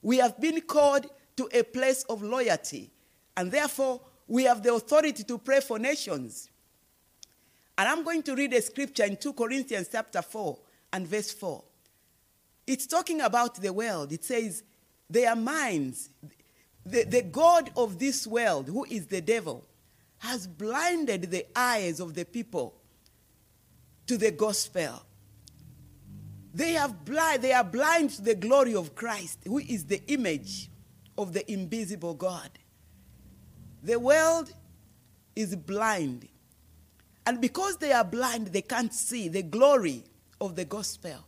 We 0.01 0.17
have 0.17 0.39
been 0.39 0.61
called 0.61 1.07
to 1.37 1.49
a 1.51 1.63
place 1.63 2.03
of 2.03 2.21
loyalty. 2.21 2.91
And 3.35 3.51
therefore, 3.51 4.01
we 4.27 4.43
have 4.43 4.63
the 4.63 4.73
authority 4.73 5.23
to 5.23 5.37
pray 5.37 5.59
for 5.59 5.79
nations. 5.79 6.49
And 7.77 7.87
I'm 7.87 8.03
going 8.03 8.23
to 8.23 8.35
read 8.35 8.53
a 8.53 8.61
scripture 8.61 9.03
in 9.03 9.17
2 9.17 9.33
Corinthians 9.33 9.89
chapter 9.91 10.21
4 10.21 10.57
and 10.93 11.07
verse 11.07 11.31
4. 11.31 11.63
It's 12.67 12.85
talking 12.85 13.21
about 13.21 13.55
the 13.55 13.73
world. 13.73 14.11
It 14.11 14.23
says, 14.23 14.63
their 15.09 15.35
minds, 15.35 16.09
the, 16.85 17.03
the 17.03 17.21
God 17.23 17.71
of 17.75 17.99
this 17.99 18.25
world, 18.27 18.67
who 18.67 18.85
is 18.85 19.07
the 19.07 19.21
devil, 19.21 19.65
has 20.19 20.47
blinded 20.47 21.29
the 21.29 21.45
eyes 21.55 21.99
of 21.99 22.13
the 22.13 22.25
people 22.25 22.75
to 24.07 24.17
the 24.17 24.31
gospel. 24.31 25.03
They, 26.53 26.73
have 26.73 27.03
blind, 27.03 27.41
they 27.41 27.53
are 27.53 27.63
blind 27.63 28.11
to 28.11 28.21
the 28.21 28.35
glory 28.35 28.75
of 28.75 28.93
Christ, 28.93 29.39
who 29.45 29.57
is 29.57 29.85
the 29.85 30.03
image 30.07 30.69
of 31.17 31.33
the 31.33 31.51
invisible 31.51 32.13
God. 32.13 32.49
The 33.81 33.99
world 33.99 34.53
is 35.35 35.55
blind. 35.55 36.27
And 37.25 37.41
because 37.41 37.77
they 37.77 37.91
are 37.91 38.03
blind, 38.03 38.47
they 38.47 38.61
can't 38.61 38.93
see 38.93 39.29
the 39.29 39.43
glory 39.43 40.03
of 40.39 40.55
the 40.55 40.65
gospel. 40.65 41.25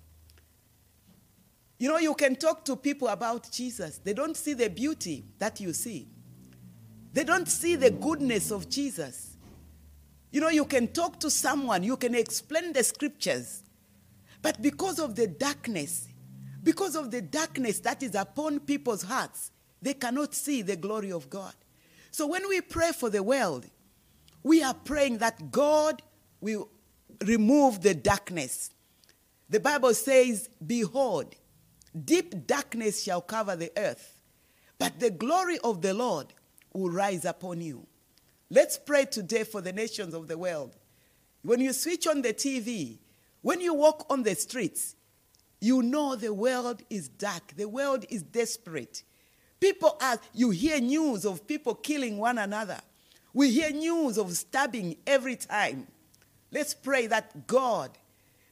You 1.78 1.90
know, 1.90 1.98
you 1.98 2.14
can 2.14 2.36
talk 2.36 2.64
to 2.66 2.76
people 2.76 3.08
about 3.08 3.52
Jesus. 3.52 3.98
They 3.98 4.14
don't 4.14 4.38
see 4.38 4.54
the 4.54 4.70
beauty 4.70 5.26
that 5.40 5.60
you 5.60 5.74
see, 5.74 6.08
they 7.14 7.24
don't 7.24 7.48
see 7.48 7.76
the 7.76 7.92
goodness 7.92 8.52
of 8.52 8.70
Jesus. 8.70 9.32
You 10.32 10.42
know, 10.42 10.50
you 10.50 10.66
can 10.66 10.90
talk 10.90 11.20
to 11.22 11.32
someone, 11.32 11.82
you 11.82 11.96
can 11.96 12.14
explain 12.14 12.74
the 12.74 12.84
scriptures, 12.84 13.64
but 14.46 14.62
because 14.62 15.00
of 15.00 15.16
the 15.16 15.26
darkness, 15.26 16.08
because 16.62 16.96
of 16.96 17.10
the 17.10 17.20
darkness 17.20 17.80
that 17.80 18.04
is 18.04 18.14
upon 18.14 18.60
people's 18.60 19.02
hearts, 19.02 19.50
they 19.82 19.96
cannot 19.96 20.36
see 20.36 20.62
the 20.62 20.76
glory 20.76 21.12
of 21.12 21.32
God. 21.32 21.56
So 22.12 22.28
when 22.28 22.48
we 22.48 22.62
pray 22.62 22.92
for 22.92 23.10
the 23.10 23.24
world, 23.24 23.66
we 24.44 24.62
are 24.62 24.76
praying 24.76 25.18
that 25.18 25.50
God 25.50 26.04
will 26.42 26.70
remove 27.26 27.82
the 27.82 27.96
darkness. 27.96 28.70
The 29.50 29.60
Bible 29.60 29.96
says, 29.96 30.48
Behold, 30.64 31.34
deep 32.04 32.46
darkness 32.46 33.02
shall 33.02 33.22
cover 33.22 33.56
the 33.56 33.72
earth, 33.76 34.22
but 34.78 35.00
the 35.00 35.10
glory 35.10 35.58
of 35.64 35.82
the 35.82 35.96
Lord 35.96 36.28
will 36.72 36.92
rise 36.92 37.26
upon 37.26 37.62
you. 37.62 37.88
Let's 38.52 38.78
pray 38.78 39.06
today 39.06 39.44
for 39.44 39.62
the 39.62 39.74
nations 39.74 40.14
of 40.14 40.28
the 40.28 40.38
world. 40.38 40.76
When 41.42 41.62
you 41.62 41.74
switch 41.74 42.06
on 42.06 42.22
the 42.22 42.32
TV, 42.32 43.00
when 43.46 43.62
you 43.62 43.76
walk 43.76 44.08
on 44.10 44.24
the 44.24 44.34
streets, 44.34 44.96
you 45.62 45.84
know 45.84 46.16
the 46.16 46.34
world 46.34 46.82
is 46.90 47.08
dark, 47.08 47.56
the 47.56 47.70
world 47.70 48.04
is 48.10 48.24
desperate. 48.24 49.04
People 49.60 50.00
are, 50.02 50.18
you 50.34 50.50
hear 50.50 50.80
news 50.80 51.26
of 51.26 51.46
people 51.46 51.76
killing 51.76 52.18
one 52.18 52.40
another. 52.40 52.80
We 53.36 53.52
hear 53.52 53.70
news 53.70 54.18
of 54.18 54.36
stabbing 54.36 54.96
every 55.06 55.36
time. 55.36 55.86
Let's 56.52 56.74
pray 56.74 57.06
that 57.06 57.46
God, 57.46 57.92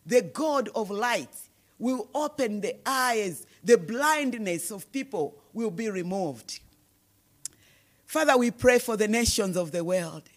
the 0.05 0.21
God 0.21 0.69
of 0.75 0.91
light, 0.91 1.35
will 1.79 2.07
open 2.13 2.61
the 2.61 2.75
eyes, 2.85 3.47
the 3.63 3.79
blindness 3.79 4.69
of 4.69 4.91
people 4.91 5.41
will 5.53 5.71
be 5.71 5.89
removed. 5.89 6.59
Father, 8.05 8.37
we 8.37 8.51
pray 8.51 8.77
for 8.77 8.95
the 8.95 9.07
nations 9.07 9.57
of 9.57 9.71
the 9.71 9.83
world. 9.83 10.29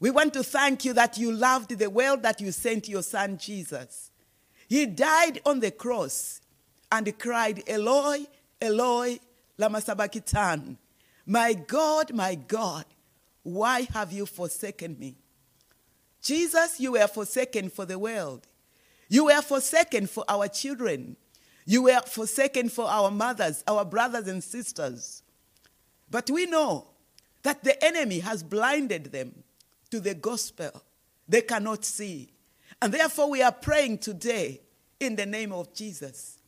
We 0.00 0.10
want 0.10 0.32
to 0.34 0.44
thank 0.44 0.84
you 0.84 0.92
that 0.92 1.18
you 1.18 1.32
loved 1.32 1.76
the 1.76 1.90
world 1.90 2.22
that 2.22 2.40
you 2.40 2.52
sent 2.52 2.88
your 2.88 3.02
son 3.02 3.36
Jesus. 3.36 4.10
He 4.68 4.86
died 4.86 5.40
on 5.44 5.60
the 5.60 5.70
cross 5.70 6.40
and 6.92 7.18
cried, 7.18 7.62
Eloi, 7.66 8.26
Eloi, 8.60 9.18
lama 9.56 9.80
sabachthani. 9.80 10.76
My 11.26 11.52
God, 11.54 12.14
my 12.14 12.36
God, 12.36 12.84
why 13.42 13.88
have 13.92 14.12
you 14.12 14.24
forsaken 14.26 14.96
me? 14.98 15.16
Jesus, 16.22 16.78
you 16.78 16.92
were 16.92 17.06
forsaken 17.06 17.68
for 17.68 17.84
the 17.84 17.98
world. 17.98 18.46
You 19.08 19.26
were 19.26 19.42
forsaken 19.42 20.06
for 20.06 20.24
our 20.28 20.48
children. 20.48 21.16
You 21.64 21.84
were 21.84 22.00
forsaken 22.00 22.68
for 22.68 22.86
our 22.86 23.10
mothers, 23.10 23.64
our 23.66 23.84
brothers 23.84 24.28
and 24.28 24.42
sisters. 24.44 25.22
But 26.10 26.30
we 26.30 26.46
know 26.46 26.88
that 27.42 27.64
the 27.64 27.82
enemy 27.84 28.20
has 28.20 28.42
blinded 28.42 29.12
them 29.12 29.44
to 29.90 30.00
the 30.00 30.14
gospel. 30.14 30.82
They 31.28 31.42
cannot 31.42 31.84
see. 31.84 32.32
And 32.80 32.92
therefore, 32.92 33.30
we 33.30 33.42
are 33.42 33.52
praying 33.52 33.98
today 33.98 34.60
in 35.00 35.16
the 35.16 35.26
name 35.26 35.52
of 35.52 35.72
Jesus. 35.74 36.38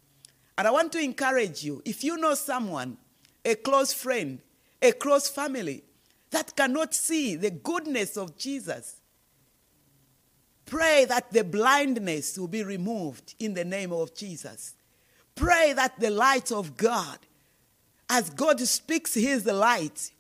And 0.56 0.66
I 0.66 0.70
want 0.70 0.92
to 0.92 1.00
encourage 1.00 1.64
you 1.64 1.82
if 1.84 2.04
you 2.04 2.16
know 2.16 2.34
someone, 2.34 2.98
a 3.44 3.54
close 3.54 3.92
friend, 3.92 4.40
a 4.82 4.92
close 4.92 5.28
family 5.28 5.84
that 6.30 6.54
cannot 6.56 6.94
see 6.94 7.36
the 7.36 7.50
goodness 7.50 8.16
of 8.16 8.36
Jesus, 8.36 9.00
pray 10.66 11.04
that 11.06 11.32
the 11.32 11.44
blindness 11.44 12.38
will 12.38 12.48
be 12.48 12.62
removed 12.62 13.34
in 13.38 13.54
the 13.54 13.64
name 13.64 13.92
of 13.92 14.14
Jesus. 14.14 14.74
Pray 15.34 15.72
that 15.72 15.98
the 15.98 16.10
light 16.10 16.52
of 16.52 16.76
God, 16.76 17.18
as 18.08 18.30
God 18.30 18.60
speaks 18.60 19.14
His 19.14 19.46
light, 19.46 20.12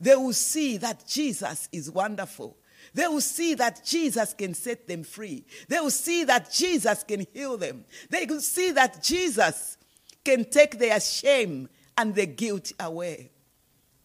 they 0.00 0.14
will 0.14 0.32
see 0.32 0.76
that 0.76 1.06
Jesus 1.06 1.68
is 1.72 1.90
wonderful. 1.90 2.56
They 2.94 3.06
will 3.06 3.20
see 3.20 3.54
that 3.54 3.84
Jesus 3.84 4.34
can 4.34 4.54
set 4.54 4.86
them 4.86 5.04
free. 5.04 5.44
They 5.68 5.80
will 5.80 5.90
see 5.90 6.24
that 6.24 6.50
Jesus 6.50 7.02
can 7.02 7.26
heal 7.32 7.56
them. 7.56 7.84
They 8.10 8.26
will 8.26 8.40
see 8.40 8.70
that 8.72 9.02
Jesus 9.02 9.76
can 10.24 10.44
take 10.44 10.78
their 10.78 11.00
shame 11.00 11.68
and 11.96 12.14
their 12.14 12.26
guilt 12.26 12.72
away. 12.80 13.30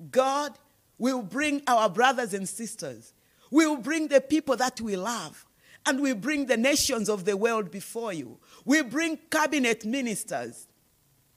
God 0.09 0.53
will 0.97 1.21
bring 1.21 1.61
our 1.67 1.89
brothers 1.89 2.33
and 2.33 2.47
sisters. 2.47 3.13
We 3.50 3.67
will 3.67 3.77
bring 3.77 4.07
the 4.07 4.21
people 4.21 4.55
that 4.57 4.79
we 4.79 4.95
love. 4.95 5.45
And 5.85 6.00
we 6.00 6.13
bring 6.13 6.45
the 6.45 6.57
nations 6.57 7.09
of 7.09 7.25
the 7.25 7.35
world 7.35 7.71
before 7.71 8.13
you. 8.13 8.38
We 8.65 8.83
bring 8.83 9.17
cabinet 9.31 9.83
ministers. 9.83 10.67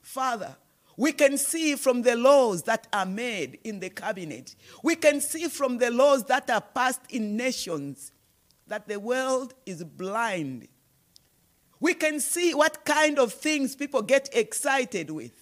Father, 0.01 0.55
we 0.97 1.11
can 1.11 1.37
see 1.37 1.75
from 1.75 2.01
the 2.01 2.15
laws 2.15 2.63
that 2.63 2.87
are 2.93 3.05
made 3.05 3.59
in 3.63 3.79
the 3.79 3.89
cabinet. 3.89 4.55
We 4.81 4.95
can 4.95 5.19
see 5.19 5.47
from 5.47 5.77
the 5.77 5.91
laws 5.91 6.23
that 6.25 6.49
are 6.49 6.61
passed 6.61 7.01
in 7.09 7.35
nations 7.35 8.11
that 8.67 8.87
the 8.87 8.99
world 8.99 9.53
is 9.65 9.83
blind. 9.83 10.67
We 11.79 11.93
can 11.93 12.19
see 12.19 12.53
what 12.53 12.85
kind 12.85 13.19
of 13.19 13.33
things 13.33 13.75
people 13.75 14.01
get 14.01 14.29
excited 14.31 15.09
with. 15.11 15.33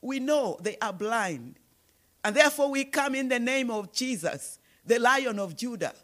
We 0.00 0.20
know 0.20 0.58
they 0.62 0.76
are 0.80 0.92
blind. 0.92 1.58
And 2.24 2.34
therefore, 2.34 2.70
we 2.70 2.84
come 2.84 3.14
in 3.14 3.28
the 3.28 3.38
name 3.38 3.70
of 3.70 3.92
Jesus, 3.92 4.58
the 4.84 4.98
Lion 4.98 5.38
of 5.38 5.56
Judah. 5.56 5.94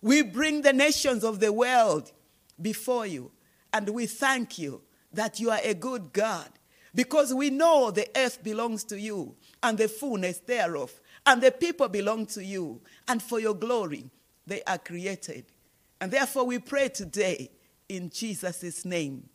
We 0.00 0.22
bring 0.22 0.62
the 0.62 0.72
nations 0.72 1.22
of 1.22 1.38
the 1.38 1.52
world 1.52 2.12
before 2.60 3.06
you. 3.06 3.30
And 3.72 3.88
we 3.88 4.06
thank 4.06 4.58
you 4.58 4.82
that 5.12 5.38
you 5.38 5.50
are 5.50 5.60
a 5.62 5.74
good 5.74 6.12
God 6.12 6.48
because 6.94 7.32
we 7.32 7.50
know 7.50 7.90
the 7.90 8.08
earth 8.16 8.42
belongs 8.42 8.84
to 8.84 9.00
you 9.00 9.34
and 9.62 9.78
the 9.78 9.88
fullness 9.88 10.38
thereof, 10.38 10.92
and 11.24 11.40
the 11.42 11.52
people 11.52 11.88
belong 11.88 12.26
to 12.26 12.44
you, 12.44 12.80
and 13.08 13.22
for 13.22 13.40
your 13.40 13.54
glory 13.54 14.10
they 14.46 14.62
are 14.64 14.78
created. 14.78 15.46
And 16.00 16.10
therefore 16.10 16.44
we 16.44 16.58
pray 16.58 16.88
today 16.88 17.50
in 17.88 18.10
Jesus' 18.10 18.84
name. 18.84 19.28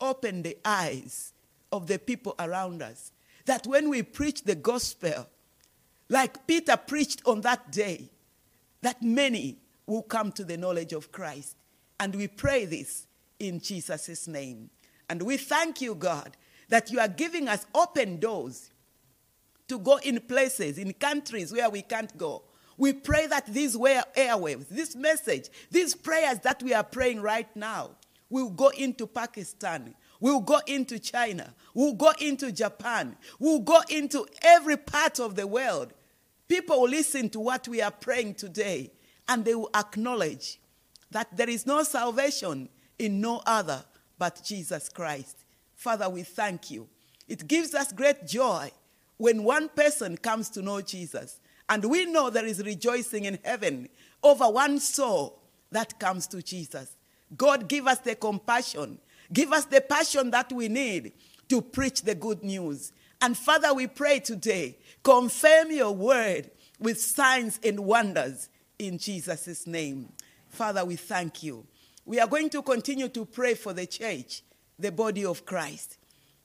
Open 0.00 0.42
the 0.42 0.58
eyes 0.64 1.32
of 1.72 1.86
the 1.86 1.98
people 1.98 2.34
around 2.38 2.82
us 2.82 3.10
that 3.46 3.66
when 3.66 3.88
we 3.88 4.02
preach 4.02 4.42
the 4.42 4.54
gospel, 4.54 5.26
like 6.08 6.46
Peter 6.46 6.76
preached 6.76 7.22
on 7.26 7.40
that 7.42 7.72
day, 7.72 8.10
that 8.82 9.02
many 9.02 9.58
will 9.86 10.02
come 10.02 10.32
to 10.32 10.44
the 10.44 10.56
knowledge 10.56 10.92
of 10.92 11.12
Christ. 11.12 11.56
And 12.00 12.14
we 12.14 12.28
pray 12.28 12.64
this 12.64 13.06
in 13.38 13.60
Jesus' 13.60 14.26
name. 14.26 14.70
And 15.08 15.22
we 15.22 15.36
thank 15.36 15.80
you, 15.80 15.94
God, 15.94 16.36
that 16.68 16.90
you 16.90 16.98
are 16.98 17.08
giving 17.08 17.48
us 17.48 17.66
open 17.74 18.18
doors 18.18 18.70
to 19.68 19.78
go 19.78 19.96
in 19.98 20.20
places, 20.20 20.78
in 20.78 20.92
countries 20.92 21.52
where 21.52 21.70
we 21.70 21.82
can't 21.82 22.16
go. 22.18 22.42
We 22.76 22.92
pray 22.92 23.26
that 23.28 23.46
these 23.46 23.76
airwaves, 23.76 24.68
this 24.68 24.96
message, 24.96 25.48
these 25.70 25.94
prayers 25.94 26.40
that 26.40 26.62
we 26.62 26.74
are 26.74 26.82
praying 26.82 27.20
right 27.20 27.54
now, 27.56 27.90
will 28.30 28.50
go 28.50 28.70
into 28.70 29.06
Pakistan, 29.06 29.94
will 30.20 30.40
go 30.40 30.58
into 30.66 30.98
China, 30.98 31.54
will 31.72 31.94
go 31.94 32.12
into 32.18 32.50
Japan, 32.50 33.16
will 33.38 33.60
go 33.60 33.80
into 33.88 34.26
every 34.42 34.76
part 34.76 35.20
of 35.20 35.36
the 35.36 35.46
world. 35.46 35.92
People 36.48 36.80
will 36.80 36.88
listen 36.88 37.28
to 37.30 37.40
what 37.40 37.68
we 37.68 37.80
are 37.80 37.90
praying 37.90 38.34
today 38.34 38.90
and 39.28 39.44
they 39.44 39.54
will 39.54 39.70
acknowledge 39.74 40.60
that 41.10 41.34
there 41.36 41.48
is 41.48 41.66
no 41.66 41.82
salvation 41.84 42.68
in 42.98 43.20
no 43.20 43.40
other 43.46 43.84
but 44.18 44.42
Jesus 44.44 44.88
Christ. 44.88 45.43
Father, 45.74 46.08
we 46.08 46.22
thank 46.22 46.70
you. 46.70 46.88
It 47.28 47.46
gives 47.46 47.74
us 47.74 47.92
great 47.92 48.26
joy 48.26 48.70
when 49.16 49.44
one 49.44 49.68
person 49.68 50.16
comes 50.16 50.50
to 50.50 50.62
know 50.62 50.80
Jesus. 50.80 51.40
And 51.68 51.84
we 51.84 52.04
know 52.04 52.30
there 52.30 52.46
is 52.46 52.62
rejoicing 52.62 53.24
in 53.24 53.38
heaven 53.44 53.88
over 54.22 54.48
one 54.48 54.78
soul 54.78 55.40
that 55.70 55.98
comes 55.98 56.26
to 56.28 56.42
Jesus. 56.42 56.96
God, 57.36 57.68
give 57.68 57.86
us 57.86 57.98
the 57.98 58.14
compassion, 58.14 58.98
give 59.32 59.52
us 59.52 59.64
the 59.64 59.80
passion 59.80 60.30
that 60.30 60.52
we 60.52 60.68
need 60.68 61.12
to 61.48 61.62
preach 61.62 62.02
the 62.02 62.14
good 62.14 62.42
news. 62.42 62.92
And 63.20 63.36
Father, 63.36 63.72
we 63.72 63.86
pray 63.86 64.20
today, 64.20 64.76
confirm 65.02 65.70
your 65.70 65.92
word 65.92 66.50
with 66.78 67.00
signs 67.00 67.58
and 67.64 67.80
wonders 67.80 68.48
in 68.78 68.98
Jesus' 68.98 69.66
name. 69.66 70.12
Father, 70.48 70.84
we 70.84 70.96
thank 70.96 71.42
you. 71.42 71.66
We 72.04 72.20
are 72.20 72.28
going 72.28 72.50
to 72.50 72.62
continue 72.62 73.08
to 73.08 73.24
pray 73.24 73.54
for 73.54 73.72
the 73.72 73.86
church 73.86 74.42
the 74.78 74.92
body 74.92 75.24
of 75.24 75.44
Christ. 75.46 75.98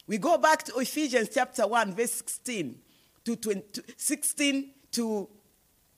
We 0.07 0.17
go 0.17 0.37
back 0.37 0.63
to 0.63 0.79
Ephesians 0.79 1.29
chapter 1.33 1.67
1, 1.67 1.93
verse 1.95 2.13
16 2.13 2.79
to 3.25 3.35
20, 3.35 3.81
16 3.95 4.71
to 4.93 5.29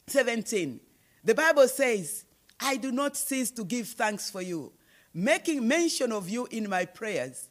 17. 0.07 0.79
The 1.23 1.35
Bible 1.35 1.67
says, 1.67 2.25
I 2.59 2.77
do 2.77 2.91
not 2.91 3.15
cease 3.15 3.51
to 3.51 3.63
give 3.63 3.87
thanks 3.87 4.29
for 4.29 4.41
you, 4.41 4.71
making 5.13 5.67
mention 5.67 6.11
of 6.11 6.29
you 6.29 6.47
in 6.51 6.69
my 6.69 6.85
prayers, 6.85 7.49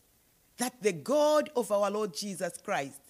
that 0.58 0.82
the 0.82 0.92
God 0.92 1.50
of 1.56 1.72
our 1.72 1.90
Lord 1.90 2.14
Jesus 2.14 2.54
Christ, 2.62 3.00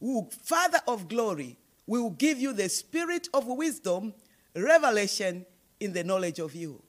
who, 0.00 0.28
Father 0.42 0.80
of 0.88 1.08
glory, 1.08 1.56
will 1.86 2.10
give 2.10 2.38
you 2.38 2.52
the 2.52 2.68
spirit 2.68 3.28
of 3.32 3.46
wisdom, 3.46 4.12
revelation 4.54 5.46
in 5.80 5.92
the 5.92 6.04
knowledge 6.04 6.38
of 6.38 6.54
you. 6.54 6.82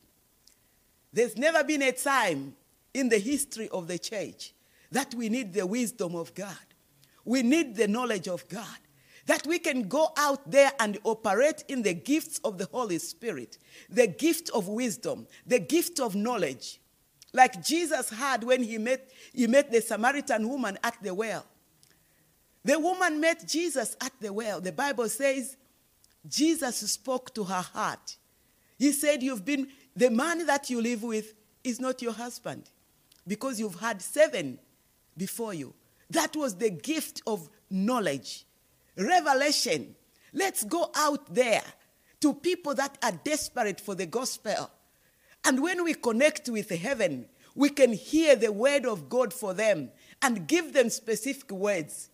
There's 1.14 1.38
never 1.38 1.64
been 1.64 1.82
a 1.82 1.92
time 1.92 2.56
in 3.00 3.10
the 3.10 3.18
history 3.18 3.70
of 3.70 3.88
the 3.88 3.98
church 3.98 4.54
that 4.92 5.14
we 5.14 5.30
need 5.30 5.54
the 5.54 5.66
wisdom 5.66 6.16
of 6.16 6.34
God. 6.34 6.58
We 7.26 7.44
need 7.44 7.76
the 7.76 7.88
knowledge 7.88 8.28
of 8.28 8.48
God. 8.50 8.66
That 9.26 9.46
we 9.46 9.60
can 9.60 9.88
go 9.88 10.10
out 10.18 10.50
there 10.50 10.72
and 10.80 10.98
operate 11.04 11.64
in 11.68 11.84
the 11.84 11.94
gifts 11.94 12.40
of 12.44 12.58
the 12.58 12.66
Holy 12.66 12.98
Spirit, 12.98 13.60
the 13.90 14.08
gift 14.08 14.50
of 14.50 14.68
wisdom, 14.68 15.28
the 15.46 15.60
gift 15.60 16.00
of 16.00 16.16
knowledge, 16.16 16.80
like 17.32 17.64
Jesus 17.64 18.10
had 18.10 18.44
when 18.44 18.64
he 18.64 18.80
met, 18.80 19.12
he 19.34 19.46
met 19.46 19.72
the 19.72 19.82
Samaritan 19.82 20.50
woman 20.50 20.80
at 20.84 20.98
the 21.04 21.14
well. 21.14 21.46
The 22.66 22.80
woman 22.80 23.20
met 23.22 23.48
Jesus 23.48 23.96
at 24.02 24.14
the 24.20 24.34
well. 24.34 24.60
The 24.60 24.72
Bible 24.72 25.08
says 25.10 25.56
Jesus 26.28 26.78
spoke 26.78 27.34
to 27.36 27.44
her 27.44 27.62
heart. 27.62 28.18
He 28.80 28.92
said, 28.92 29.22
You've 29.22 29.46
been, 29.46 29.68
the 29.96 30.10
man 30.10 30.48
that 30.48 30.72
you 30.72 30.82
live 30.82 31.04
with 31.04 31.36
is 31.64 31.80
not 31.80 32.02
your 32.02 32.14
husband 32.14 32.70
because 33.30 33.60
you've 33.60 33.80
had 33.80 34.02
seven 34.02 34.60
before 35.16 35.54
you. 35.54 35.74
That 36.10 36.36
was 36.36 36.56
the 36.56 36.72
gift 36.72 37.22
of 37.28 37.48
knowledge, 37.70 38.46
revelation. 38.98 39.96
Let's 40.34 40.64
go 40.64 40.92
out 40.96 41.34
there 41.34 41.62
to 42.22 42.34
people 42.34 42.74
that 42.74 42.98
are 43.04 43.12
desperate 43.24 43.80
for 43.80 43.94
the 43.94 44.08
gospel. 44.08 44.72
And 45.46 45.62
when 45.62 45.84
we 45.84 45.94
connect 45.94 46.50
with 46.50 46.70
heaven, 46.70 47.28
we 47.54 47.70
can 47.70 47.94
hear 47.94 48.36
the 48.36 48.52
word 48.52 48.86
of 48.86 49.08
God 49.08 49.32
for 49.32 49.54
them 49.54 49.92
and 50.24 50.48
give 50.48 50.74
them 50.74 50.90
specific 50.90 51.52
words. 51.52 52.10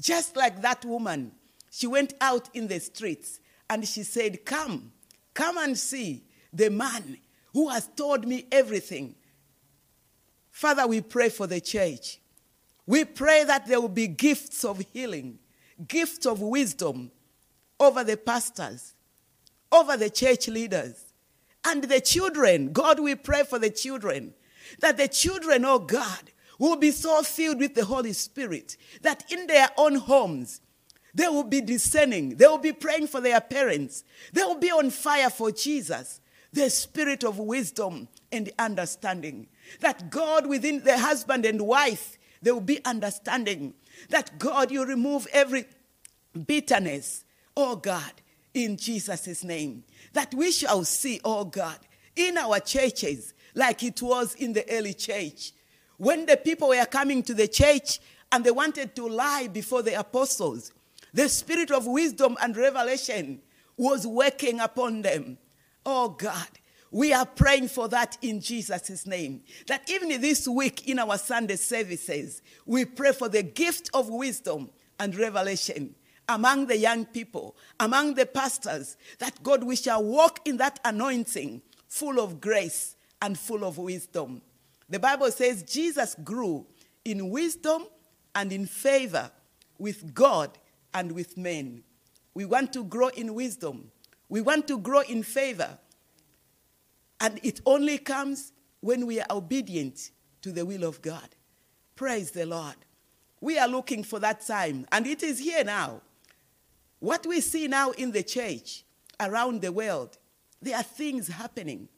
Just 0.00 0.36
like 0.36 0.62
that 0.62 0.84
woman, 0.84 1.32
she 1.70 1.88
went 1.88 2.14
out 2.20 2.48
in 2.54 2.68
the 2.68 2.78
streets 2.78 3.40
and 3.68 3.86
she 3.86 4.04
said, 4.04 4.44
Come, 4.44 4.92
come 5.34 5.58
and 5.58 5.76
see 5.76 6.22
the 6.52 6.70
man 6.70 7.18
who 7.52 7.68
has 7.68 7.88
told 7.96 8.26
me 8.28 8.46
everything. 8.52 9.16
Father, 10.52 10.86
we 10.86 11.00
pray 11.00 11.28
for 11.28 11.48
the 11.48 11.60
church. 11.60 12.20
We 12.86 13.04
pray 13.04 13.42
that 13.44 13.66
there 13.66 13.80
will 13.80 13.88
be 13.88 14.06
gifts 14.06 14.64
of 14.64 14.84
healing, 14.92 15.38
gifts 15.88 16.26
of 16.26 16.40
wisdom 16.40 17.10
over 17.80 18.04
the 18.04 18.16
pastors, 18.16 18.94
over 19.72 19.96
the 19.96 20.10
church 20.10 20.46
leaders, 20.46 21.12
And 21.64 21.84
the 21.84 22.00
children, 22.00 22.72
God, 22.72 23.00
we 23.00 23.14
pray 23.14 23.44
for 23.44 23.58
the 23.58 23.70
children, 23.70 24.34
that 24.80 24.96
the 24.96 25.08
children, 25.08 25.64
oh 25.64 25.78
God, 25.78 26.30
will 26.58 26.76
be 26.76 26.90
so 26.90 27.22
filled 27.22 27.58
with 27.58 27.74
the 27.74 27.84
Holy 27.84 28.12
Spirit 28.12 28.76
that 29.02 29.30
in 29.32 29.46
their 29.46 29.68
own 29.76 29.96
homes, 29.96 30.60
they 31.14 31.28
will 31.28 31.44
be 31.44 31.60
discerning. 31.60 32.36
They 32.36 32.46
will 32.46 32.58
be 32.58 32.72
praying 32.72 33.08
for 33.08 33.20
their 33.20 33.40
parents. 33.40 34.04
They 34.32 34.42
will 34.42 34.58
be 34.58 34.70
on 34.70 34.90
fire 34.90 35.30
for 35.30 35.50
Jesus. 35.50 36.20
The 36.52 36.70
spirit 36.70 37.24
of 37.24 37.38
wisdom 37.38 38.08
and 38.32 38.50
understanding. 38.58 39.46
That 39.80 40.10
God, 40.10 40.46
within 40.46 40.82
the 40.82 40.98
husband 40.98 41.44
and 41.44 41.62
wife, 41.62 42.18
there 42.40 42.54
will 42.54 42.60
be 42.60 42.84
understanding. 42.84 43.74
That 44.08 44.38
God, 44.38 44.70
you 44.70 44.84
remove 44.84 45.26
every 45.32 45.66
bitterness, 46.46 47.24
oh 47.56 47.76
God, 47.76 48.12
in 48.54 48.76
Jesus' 48.76 49.44
name. 49.44 49.84
That 50.12 50.34
we 50.34 50.50
shall 50.50 50.84
see, 50.84 51.20
oh 51.24 51.44
God, 51.44 51.78
in 52.16 52.36
our 52.36 52.60
churches, 52.60 53.34
like 53.54 53.82
it 53.82 54.02
was 54.02 54.34
in 54.34 54.52
the 54.52 54.68
early 54.70 54.94
church. 54.94 55.52
When 55.98 56.26
the 56.26 56.36
people 56.36 56.68
were 56.68 56.86
coming 56.86 57.22
to 57.24 57.34
the 57.34 57.48
church 57.48 58.00
and 58.32 58.44
they 58.44 58.50
wanted 58.50 58.96
to 58.96 59.06
lie 59.06 59.48
before 59.48 59.82
the 59.82 59.98
apostles, 59.98 60.72
the 61.14 61.28
spirit 61.28 61.70
of 61.70 61.86
wisdom 61.86 62.36
and 62.42 62.56
revelation 62.56 63.40
was 63.76 64.06
working 64.06 64.60
upon 64.60 65.02
them. 65.02 65.38
Oh 65.84 66.08
God, 66.10 66.48
we 66.92 67.12
are 67.14 67.24
praying 67.26 67.68
for 67.68 67.88
that 67.88 68.18
in 68.20 68.40
Jesus' 68.40 69.06
name. 69.06 69.42
That 69.66 69.90
even 69.90 70.20
this 70.20 70.46
week 70.46 70.86
in 70.86 70.98
our 70.98 71.16
Sunday 71.16 71.56
services, 71.56 72.42
we 72.66 72.84
pray 72.84 73.12
for 73.12 73.30
the 73.30 73.42
gift 73.42 73.90
of 73.94 74.08
wisdom 74.10 74.70
and 75.00 75.16
revelation 75.16 75.94
among 76.28 76.66
the 76.66 76.76
young 76.76 77.06
people, 77.06 77.56
among 77.80 78.14
the 78.14 78.26
pastors, 78.26 78.96
that 79.18 79.42
God, 79.42 79.64
we 79.64 79.74
shall 79.74 80.04
walk 80.04 80.46
in 80.46 80.58
that 80.58 80.78
anointing 80.84 81.62
full 81.88 82.20
of 82.20 82.40
grace 82.40 82.94
and 83.20 83.38
full 83.38 83.64
of 83.64 83.78
wisdom. 83.78 84.42
The 84.88 84.98
Bible 84.98 85.30
says 85.30 85.62
Jesus 85.62 86.14
grew 86.22 86.66
in 87.06 87.30
wisdom 87.30 87.86
and 88.34 88.52
in 88.52 88.66
favor 88.66 89.30
with 89.78 90.14
God 90.14 90.58
and 90.92 91.12
with 91.12 91.38
men. 91.38 91.84
We 92.34 92.44
want 92.44 92.72
to 92.74 92.84
grow 92.84 93.08
in 93.08 93.34
wisdom. 93.34 93.90
We 94.28 94.42
want 94.42 94.68
to 94.68 94.78
grow 94.78 95.00
in 95.00 95.22
favor. 95.22 95.78
And 97.22 97.38
it 97.44 97.60
only 97.64 97.98
comes 97.98 98.52
when 98.80 99.06
we 99.06 99.20
are 99.20 99.26
obedient 99.30 100.10
to 100.42 100.50
the 100.50 100.66
will 100.66 100.82
of 100.82 101.00
God. 101.00 101.28
Praise 101.94 102.32
the 102.32 102.44
Lord. 102.44 102.74
We 103.40 103.58
are 103.58 103.68
looking 103.68 104.02
for 104.02 104.18
that 104.18 104.44
time, 104.44 104.86
and 104.90 105.06
it 105.06 105.22
is 105.22 105.38
here 105.38 105.62
now. 105.62 106.00
What 106.98 107.24
we 107.24 107.40
see 107.40 107.68
now 107.68 107.92
in 107.92 108.10
the 108.10 108.24
church 108.24 108.84
around 109.20 109.62
the 109.62 109.70
world, 109.70 110.18
there 110.60 110.76
are 110.76 110.82
things 110.82 111.28
happening. 111.28 111.88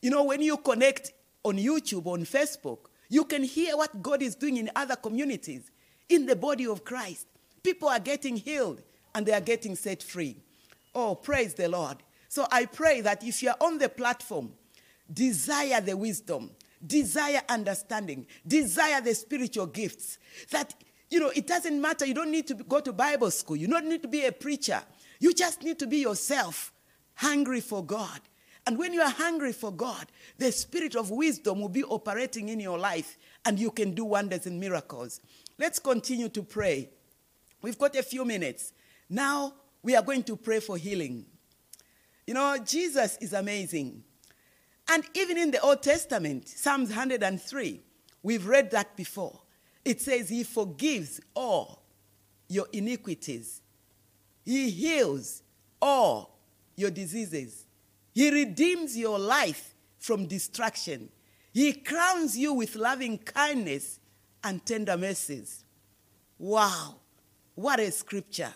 You 0.00 0.08
know, 0.08 0.24
when 0.24 0.40
you 0.40 0.56
connect 0.56 1.12
on 1.44 1.58
YouTube, 1.58 2.06
on 2.06 2.24
Facebook, 2.24 2.78
you 3.10 3.24
can 3.24 3.44
hear 3.44 3.76
what 3.76 4.00
God 4.00 4.22
is 4.22 4.34
doing 4.34 4.56
in 4.56 4.70
other 4.74 4.96
communities 4.96 5.70
in 6.08 6.24
the 6.24 6.36
body 6.36 6.66
of 6.66 6.82
Christ. 6.82 7.26
People 7.62 7.90
are 7.90 8.00
getting 8.00 8.36
healed 8.36 8.80
and 9.14 9.26
they 9.26 9.32
are 9.32 9.40
getting 9.40 9.76
set 9.76 10.02
free. 10.02 10.38
Oh, 10.94 11.14
praise 11.14 11.52
the 11.52 11.68
Lord. 11.68 11.98
So 12.28 12.46
I 12.50 12.64
pray 12.64 13.02
that 13.02 13.22
if 13.22 13.42
you're 13.42 13.54
on 13.60 13.76
the 13.76 13.90
platform, 13.90 14.52
desire 15.12 15.80
the 15.80 15.96
wisdom, 15.96 16.50
desire 16.86 17.42
understanding, 17.48 18.26
desire 18.46 19.00
the 19.00 19.14
spiritual 19.14 19.66
gifts. 19.66 20.18
That, 20.50 20.74
you 21.10 21.20
know, 21.20 21.30
it 21.34 21.46
doesn't 21.46 21.80
matter. 21.80 22.06
You 22.06 22.14
don't 22.14 22.30
need 22.30 22.46
to 22.48 22.54
go 22.54 22.80
to 22.80 22.92
Bible 22.92 23.30
school, 23.30 23.56
you 23.56 23.66
don't 23.68 23.88
need 23.88 24.02
to 24.02 24.08
be 24.08 24.24
a 24.26 24.32
preacher. 24.32 24.82
You 25.20 25.32
just 25.32 25.62
need 25.62 25.78
to 25.78 25.86
be 25.86 25.98
yourself, 25.98 26.72
hungry 27.14 27.60
for 27.60 27.84
God. 27.84 28.20
And 28.66 28.78
when 28.78 28.92
you 28.92 29.00
are 29.00 29.10
hungry 29.10 29.52
for 29.52 29.72
God, 29.72 30.06
the 30.38 30.50
spirit 30.52 30.94
of 30.94 31.10
wisdom 31.10 31.60
will 31.60 31.68
be 31.68 31.84
operating 31.84 32.48
in 32.48 32.60
your 32.60 32.78
life 32.78 33.18
and 33.44 33.58
you 33.58 33.70
can 33.70 33.94
do 33.94 34.04
wonders 34.04 34.46
and 34.46 34.58
miracles. 34.58 35.20
Let's 35.58 35.78
continue 35.78 36.28
to 36.30 36.42
pray. 36.42 36.90
We've 37.60 37.78
got 37.78 37.96
a 37.96 38.02
few 38.02 38.24
minutes. 38.24 38.72
Now 39.08 39.54
we 39.82 39.96
are 39.96 40.02
going 40.02 40.22
to 40.24 40.36
pray 40.36 40.60
for 40.60 40.76
healing. 40.76 41.26
You 42.26 42.34
know, 42.34 42.58
Jesus 42.64 43.16
is 43.20 43.32
amazing. 43.32 44.04
And 44.92 45.04
even 45.14 45.38
in 45.38 45.50
the 45.50 45.60
Old 45.62 45.82
Testament, 45.82 46.46
Psalms 46.46 46.90
103, 46.90 47.80
we've 48.22 48.46
read 48.46 48.70
that 48.72 48.94
before. 48.94 49.40
It 49.86 50.02
says, 50.02 50.28
He 50.28 50.44
forgives 50.44 51.18
all 51.34 51.82
your 52.46 52.66
iniquities, 52.74 53.62
He 54.44 54.68
heals 54.68 55.42
all 55.80 56.36
your 56.76 56.90
diseases, 56.90 57.64
He 58.12 58.30
redeems 58.30 58.94
your 58.94 59.18
life 59.18 59.74
from 59.98 60.26
destruction, 60.26 61.08
He 61.54 61.72
crowns 61.72 62.36
you 62.36 62.52
with 62.52 62.76
loving 62.76 63.16
kindness 63.16 63.98
and 64.44 64.64
tender 64.66 64.98
mercies. 64.98 65.64
Wow. 66.38 66.96
What 67.54 67.80
a 67.80 67.90
scripture. 67.92 68.52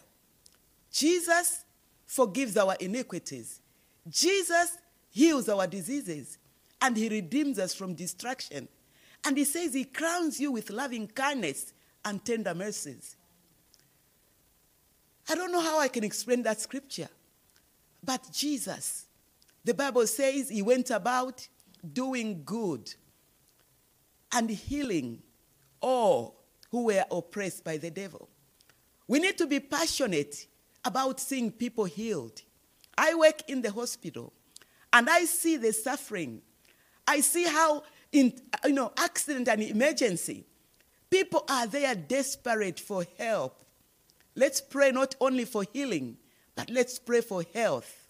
Jesus 0.92 1.64
forgives 2.04 2.58
our 2.58 2.76
iniquities. 2.78 3.62
Jesus 4.06 4.76
heals 5.16 5.48
our 5.48 5.66
diseases 5.66 6.36
and 6.82 6.94
he 6.94 7.08
redeems 7.08 7.58
us 7.58 7.74
from 7.74 7.94
destruction. 7.94 8.68
And 9.24 9.38
he 9.38 9.44
says 9.44 9.72
he 9.72 9.84
crowns 9.84 10.38
you 10.38 10.52
with 10.52 10.68
loving 10.68 11.06
kindness 11.06 11.72
and 12.04 12.22
tender 12.22 12.54
mercies. 12.54 13.16
I 15.26 15.34
don't 15.34 15.50
know 15.50 15.62
how 15.62 15.80
I 15.80 15.88
can 15.88 16.04
explain 16.04 16.42
that 16.42 16.60
scripture, 16.60 17.08
but 18.04 18.30
Jesus, 18.30 19.06
the 19.64 19.72
Bible 19.72 20.06
says 20.06 20.50
he 20.50 20.60
went 20.60 20.90
about 20.90 21.48
doing 21.94 22.42
good 22.44 22.92
and 24.34 24.50
healing 24.50 25.22
all 25.80 26.44
who 26.70 26.84
were 26.84 27.06
oppressed 27.10 27.64
by 27.64 27.78
the 27.78 27.90
devil. 27.90 28.28
We 29.08 29.18
need 29.18 29.38
to 29.38 29.46
be 29.46 29.60
passionate 29.60 30.46
about 30.84 31.20
seeing 31.20 31.50
people 31.50 31.86
healed. 31.86 32.42
I 32.98 33.14
work 33.14 33.48
in 33.48 33.62
the 33.62 33.72
hospital 33.72 34.34
and 34.92 35.08
I 35.08 35.24
see 35.24 35.56
the 35.56 35.72
suffering. 35.72 36.42
I 37.06 37.20
see 37.20 37.44
how 37.44 37.84
in 38.12 38.32
you 38.64 38.72
know 38.72 38.92
accident 38.96 39.48
and 39.48 39.62
emergency 39.62 40.44
people 41.10 41.44
are 41.48 41.66
there 41.66 41.94
desperate 41.94 42.80
for 42.80 43.04
help. 43.18 43.64
Let's 44.34 44.60
pray 44.60 44.90
not 44.90 45.14
only 45.20 45.44
for 45.44 45.64
healing, 45.72 46.16
but 46.54 46.70
let's 46.70 46.98
pray 46.98 47.20
for 47.20 47.44
health. 47.54 48.08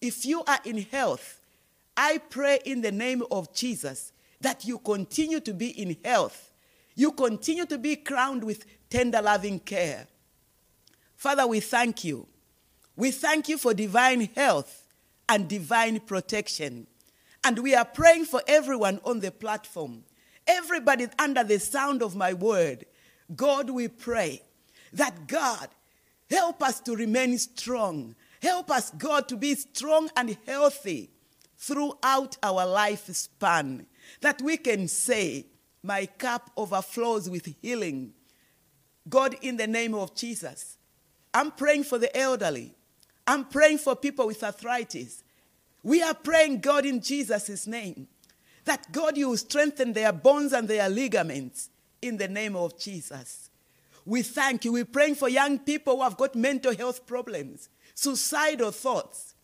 If 0.00 0.24
you 0.24 0.44
are 0.44 0.60
in 0.64 0.82
health, 0.82 1.40
I 1.96 2.18
pray 2.18 2.60
in 2.64 2.82
the 2.82 2.92
name 2.92 3.22
of 3.30 3.52
Jesus 3.54 4.12
that 4.40 4.64
you 4.64 4.78
continue 4.78 5.40
to 5.40 5.54
be 5.54 5.68
in 5.70 5.96
health. 6.04 6.52
You 6.94 7.12
continue 7.12 7.66
to 7.66 7.78
be 7.78 7.96
crowned 7.96 8.44
with 8.44 8.64
tender 8.90 9.22
loving 9.22 9.58
care. 9.58 10.06
Father, 11.16 11.46
we 11.46 11.60
thank 11.60 12.04
you. 12.04 12.26
We 12.94 13.10
thank 13.10 13.48
you 13.48 13.58
for 13.58 13.74
divine 13.74 14.28
health 14.34 14.85
and 15.28 15.48
divine 15.48 16.00
protection. 16.00 16.86
And 17.44 17.58
we 17.60 17.74
are 17.74 17.84
praying 17.84 18.24
for 18.24 18.42
everyone 18.48 19.00
on 19.04 19.20
the 19.20 19.30
platform, 19.30 20.04
everybody 20.46 21.06
under 21.18 21.44
the 21.44 21.60
sound 21.60 22.02
of 22.02 22.16
my 22.16 22.32
word. 22.32 22.86
God, 23.34 23.70
we 23.70 23.88
pray 23.88 24.42
that 24.92 25.26
God 25.26 25.68
help 26.30 26.62
us 26.62 26.80
to 26.80 26.96
remain 26.96 27.38
strong. 27.38 28.14
Help 28.42 28.70
us, 28.70 28.90
God, 28.90 29.28
to 29.28 29.36
be 29.36 29.54
strong 29.54 30.10
and 30.16 30.36
healthy 30.46 31.10
throughout 31.56 32.36
our 32.42 32.64
lifespan. 32.66 33.86
That 34.20 34.40
we 34.42 34.56
can 34.56 34.88
say, 34.88 35.46
My 35.82 36.06
cup 36.06 36.50
overflows 36.56 37.28
with 37.30 37.54
healing. 37.60 38.12
God, 39.08 39.36
in 39.40 39.56
the 39.56 39.66
name 39.66 39.94
of 39.94 40.14
Jesus, 40.14 40.78
I'm 41.32 41.52
praying 41.52 41.84
for 41.84 41.98
the 41.98 42.14
elderly. 42.16 42.74
I'm 43.26 43.44
praying 43.44 43.78
for 43.78 43.96
people 43.96 44.26
with 44.26 44.42
arthritis. 44.42 45.22
We 45.82 46.02
are 46.02 46.14
praying, 46.14 46.60
God, 46.60 46.86
in 46.86 47.00
Jesus' 47.00 47.66
name, 47.66 48.08
that 48.64 48.90
God, 48.92 49.16
you 49.16 49.30
will 49.30 49.36
strengthen 49.36 49.92
their 49.92 50.12
bones 50.12 50.52
and 50.52 50.68
their 50.68 50.88
ligaments 50.88 51.70
in 52.02 52.16
the 52.16 52.28
name 52.28 52.56
of 52.56 52.78
Jesus. 52.78 53.50
We 54.04 54.22
thank 54.22 54.64
you. 54.64 54.72
We're 54.72 54.84
praying 54.84 55.16
for 55.16 55.28
young 55.28 55.58
people 55.58 55.96
who 55.96 56.02
have 56.02 56.16
got 56.16 56.34
mental 56.34 56.74
health 56.74 57.06
problems, 57.06 57.68
suicidal 57.94 58.70
thoughts. 58.70 59.34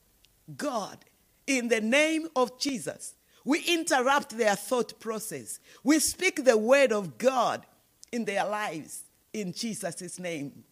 God, 0.56 0.98
in 1.46 1.68
the 1.68 1.80
name 1.80 2.28
of 2.36 2.58
Jesus, 2.58 3.14
we 3.44 3.60
interrupt 3.64 4.36
their 4.36 4.54
thought 4.54 4.98
process. 5.00 5.58
We 5.82 5.98
speak 5.98 6.44
the 6.44 6.56
word 6.56 6.92
of 6.92 7.18
God 7.18 7.66
in 8.12 8.24
their 8.24 8.44
lives 8.44 9.02
in 9.32 9.52
Jesus' 9.52 10.18
name 10.18 10.64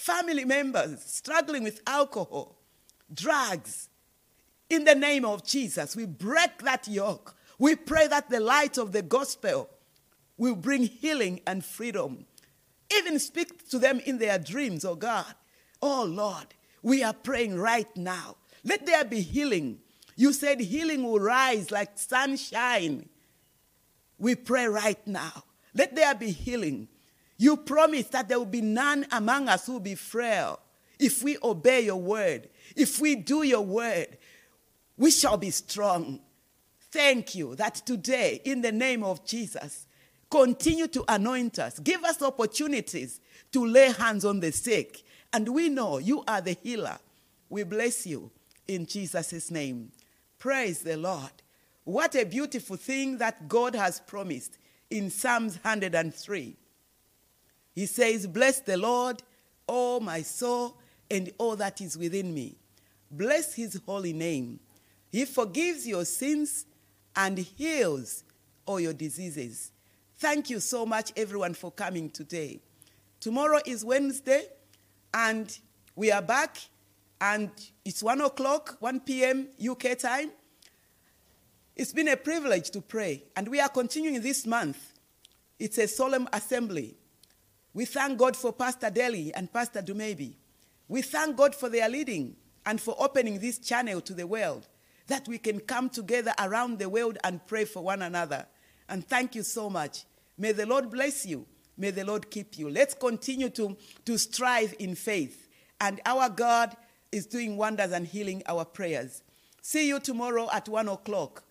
family 0.00 0.46
members 0.46 1.02
struggling 1.04 1.62
with 1.62 1.82
alcohol, 1.86 2.56
drugs. 3.12 3.90
In 4.70 4.84
the 4.84 4.94
name 4.94 5.26
of 5.26 5.44
Jesus, 5.44 5.94
we 5.94 6.06
break 6.06 6.62
that 6.62 6.88
yoke. 6.88 7.36
We 7.58 7.76
pray 7.76 8.06
that 8.06 8.30
the 8.30 8.40
light 8.40 8.78
of 8.78 8.92
the 8.92 9.02
gospel 9.02 9.68
will 10.38 10.56
bring 10.56 10.84
healing 10.84 11.40
and 11.46 11.62
freedom. 11.62 12.24
Even 12.96 13.18
speak 13.18 13.68
to 13.68 13.78
them 13.78 14.00
in 14.00 14.18
their 14.18 14.38
dreams, 14.38 14.84
oh 14.86 14.94
God. 14.94 15.34
Oh 15.82 16.04
Lord, 16.04 16.46
we 16.82 17.02
are 17.02 17.12
praying 17.12 17.58
right 17.58 17.94
now. 17.94 18.36
Let 18.64 18.86
there 18.86 19.04
be 19.04 19.20
healing. 19.20 19.80
You 20.16 20.32
said 20.32 20.60
healing 20.60 21.02
will 21.02 21.20
rise 21.20 21.70
like 21.70 21.98
sunshine. 21.98 23.08
We 24.18 24.34
pray 24.34 24.66
right 24.66 25.06
now. 25.06 25.44
Let 25.74 25.94
there 25.94 26.14
be 26.14 26.30
healing. 26.30 26.88
You 27.40 27.56
promised 27.56 28.12
that 28.12 28.28
there 28.28 28.38
will 28.38 28.44
be 28.44 28.60
none 28.60 29.06
among 29.10 29.48
us 29.48 29.64
who 29.64 29.72
will 29.72 29.80
be 29.80 29.94
frail 29.94 30.60
if 30.98 31.22
we 31.22 31.38
obey 31.42 31.80
your 31.80 31.96
word. 31.96 32.50
If 32.76 33.00
we 33.00 33.16
do 33.16 33.44
your 33.44 33.62
word, 33.62 34.18
we 34.98 35.10
shall 35.10 35.38
be 35.38 35.50
strong. 35.50 36.20
Thank 36.92 37.34
you 37.34 37.54
that 37.54 37.76
today, 37.76 38.42
in 38.44 38.60
the 38.60 38.72
name 38.72 39.02
of 39.02 39.24
Jesus, 39.24 39.86
continue 40.30 40.86
to 40.88 41.02
anoint 41.08 41.58
us. 41.58 41.78
Give 41.78 42.04
us 42.04 42.20
opportunities 42.20 43.22
to 43.52 43.64
lay 43.64 43.90
hands 43.90 44.26
on 44.26 44.40
the 44.40 44.52
sick. 44.52 45.02
And 45.32 45.48
we 45.48 45.70
know 45.70 45.96
you 45.96 46.22
are 46.28 46.42
the 46.42 46.58
healer. 46.62 46.98
We 47.48 47.62
bless 47.62 48.06
you 48.06 48.30
in 48.68 48.84
Jesus' 48.84 49.50
name. 49.50 49.92
Praise 50.38 50.80
the 50.80 50.98
Lord. 50.98 51.32
What 51.84 52.14
a 52.16 52.26
beautiful 52.26 52.76
thing 52.76 53.16
that 53.16 53.48
God 53.48 53.74
has 53.74 53.98
promised 53.98 54.58
in 54.90 55.08
Psalms 55.08 55.54
103. 55.54 56.58
He 57.80 57.86
says, 57.86 58.26
Bless 58.26 58.60
the 58.60 58.76
Lord, 58.76 59.22
O 59.66 60.00
my 60.00 60.20
soul, 60.20 60.76
and 61.10 61.32
all 61.38 61.56
that 61.56 61.80
is 61.80 61.96
within 61.96 62.34
me. 62.34 62.58
Bless 63.10 63.54
his 63.54 63.80
holy 63.86 64.12
name. 64.12 64.60
He 65.10 65.24
forgives 65.24 65.88
your 65.88 66.04
sins 66.04 66.66
and 67.16 67.38
heals 67.38 68.22
all 68.66 68.80
your 68.80 68.92
diseases. 68.92 69.72
Thank 70.18 70.50
you 70.50 70.60
so 70.60 70.84
much, 70.84 71.10
everyone, 71.16 71.54
for 71.54 71.70
coming 71.70 72.10
today. 72.10 72.60
Tomorrow 73.18 73.60
is 73.64 73.82
Wednesday, 73.82 74.42
and 75.14 75.58
we 75.96 76.12
are 76.12 76.20
back, 76.20 76.58
and 77.18 77.50
it's 77.82 78.02
1 78.02 78.20
o'clock, 78.20 78.76
1 78.80 79.00
p.m. 79.00 79.48
UK 79.58 79.96
time. 79.96 80.32
It's 81.76 81.94
been 81.94 82.08
a 82.08 82.16
privilege 82.18 82.68
to 82.72 82.82
pray, 82.82 83.24
and 83.36 83.48
we 83.48 83.58
are 83.58 83.70
continuing 83.70 84.20
this 84.20 84.46
month. 84.46 84.92
It's 85.58 85.78
a 85.78 85.88
solemn 85.88 86.28
assembly. 86.34 86.98
We 87.72 87.84
thank 87.84 88.18
God 88.18 88.36
for 88.36 88.52
Pastor 88.52 88.90
Deli 88.90 89.32
and 89.34 89.52
Pastor 89.52 89.80
Dumebi. 89.80 90.34
We 90.88 91.02
thank 91.02 91.36
God 91.36 91.54
for 91.54 91.68
their 91.68 91.88
leading 91.88 92.36
and 92.66 92.80
for 92.80 92.96
opening 92.98 93.38
this 93.38 93.58
channel 93.58 94.00
to 94.00 94.12
the 94.12 94.26
world 94.26 94.66
that 95.06 95.26
we 95.28 95.38
can 95.38 95.60
come 95.60 95.88
together 95.88 96.32
around 96.38 96.78
the 96.78 96.88
world 96.88 97.18
and 97.24 97.44
pray 97.46 97.64
for 97.64 97.82
one 97.82 98.02
another. 98.02 98.46
And 98.88 99.06
thank 99.06 99.34
you 99.34 99.42
so 99.42 99.70
much. 99.70 100.04
May 100.36 100.52
the 100.52 100.66
Lord 100.66 100.90
bless 100.90 101.26
you. 101.26 101.46
May 101.76 101.90
the 101.90 102.04
Lord 102.04 102.30
keep 102.30 102.58
you. 102.58 102.68
Let's 102.68 102.94
continue 102.94 103.50
to, 103.50 103.76
to 104.04 104.18
strive 104.18 104.74
in 104.78 104.94
faith. 104.94 105.48
And 105.80 106.00
our 106.06 106.28
God 106.28 106.76
is 107.12 107.26
doing 107.26 107.56
wonders 107.56 107.92
and 107.92 108.06
healing 108.06 108.42
our 108.46 108.64
prayers. 108.64 109.22
See 109.62 109.88
you 109.88 110.00
tomorrow 110.00 110.48
at 110.52 110.68
1 110.68 110.88
o'clock. 110.88 111.44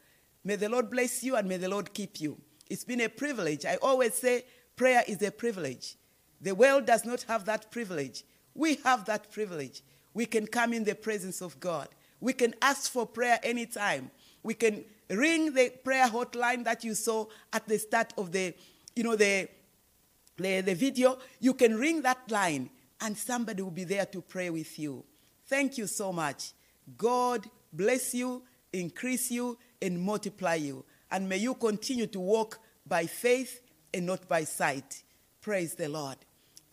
May 0.44 0.56
the 0.56 0.70
Lord 0.70 0.90
bless 0.90 1.24
you 1.24 1.36
and 1.36 1.48
may 1.48 1.58
the 1.58 1.70
Lord 1.70 1.94
keep 1.94 2.20
you. 2.20 2.38
It's 2.70 2.84
been 2.84 3.02
a 3.02 3.10
privilege. 3.10 3.66
I 3.66 3.76
always 3.82 4.14
say 4.14 4.46
prayer 4.76 5.04
is 5.08 5.22
a 5.22 5.32
privilege. 5.32 5.96
The 6.42 6.56
world 6.56 6.86
does 6.86 7.06
not 7.06 7.24
have 7.24 7.46
that 7.46 7.72
privilege. 7.72 8.24
We 8.56 8.76
have 8.84 9.06
that 9.06 9.32
privilege. 9.32 9.82
We 10.14 10.26
can 10.26 10.48
come 10.48 10.74
in 10.74 10.84
the 10.84 10.96
presence 10.96 11.42
of 11.42 11.60
God. 11.60 11.88
We 12.20 12.34
can 12.34 12.54
ask 12.62 12.92
for 12.92 13.06
prayer 13.06 13.40
anytime. 13.44 14.12
We 14.44 14.54
can 14.54 14.84
ring 15.10 15.54
the 15.54 15.72
prayer 15.84 16.08
hotline 16.08 16.64
that 16.66 16.84
you 16.84 16.96
saw 16.96 17.26
at 17.54 17.68
the 17.68 17.78
start 17.80 18.14
of 18.18 18.32
the, 18.32 18.54
you 18.96 19.04
know, 19.04 19.16
the, 19.16 19.48
the, 20.38 20.62
the 20.62 20.76
video. 20.76 21.18
You 21.40 21.54
can 21.54 21.76
ring 21.76 22.02
that 22.04 22.30
line 22.30 22.70
and 23.02 23.18
somebody 23.18 23.62
will 23.62 23.72
be 23.72 23.86
there 23.86 24.06
to 24.08 24.22
pray 24.22 24.50
with 24.50 24.78
you. 24.78 25.04
Thank 25.48 25.78
you 25.78 25.88
so 25.88 26.12
much. 26.12 26.52
God 26.98 27.46
bless 27.72 28.14
you, 28.14 28.44
increase 28.74 29.32
you, 29.32 29.58
and 29.82 30.00
multiply 30.02 30.56
you. 30.56 30.86
And 31.12 31.28
may 31.28 31.38
you 31.38 31.54
continue 31.56 32.08
to 32.08 32.20
walk 32.20 32.60
by 32.86 33.06
faith 33.06 33.62
and 33.94 34.06
not 34.06 34.28
by 34.28 34.44
sight. 34.44 35.04
Praise 35.42 35.76
the 35.76 35.88
Lord. 35.88 36.18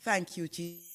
Thank 0.07 0.37
you, 0.37 0.47
Jesus. 0.47 0.86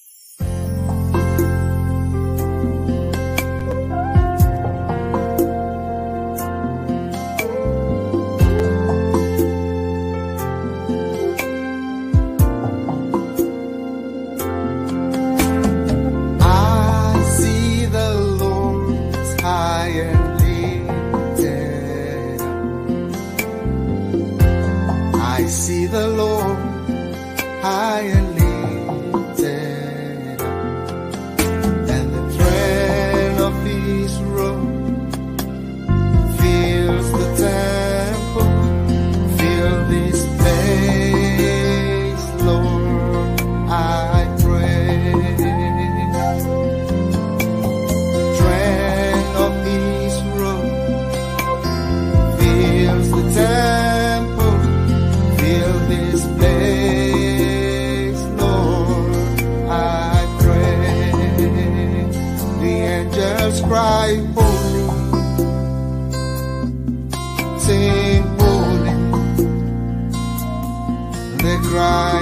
cry. 71.82 72.21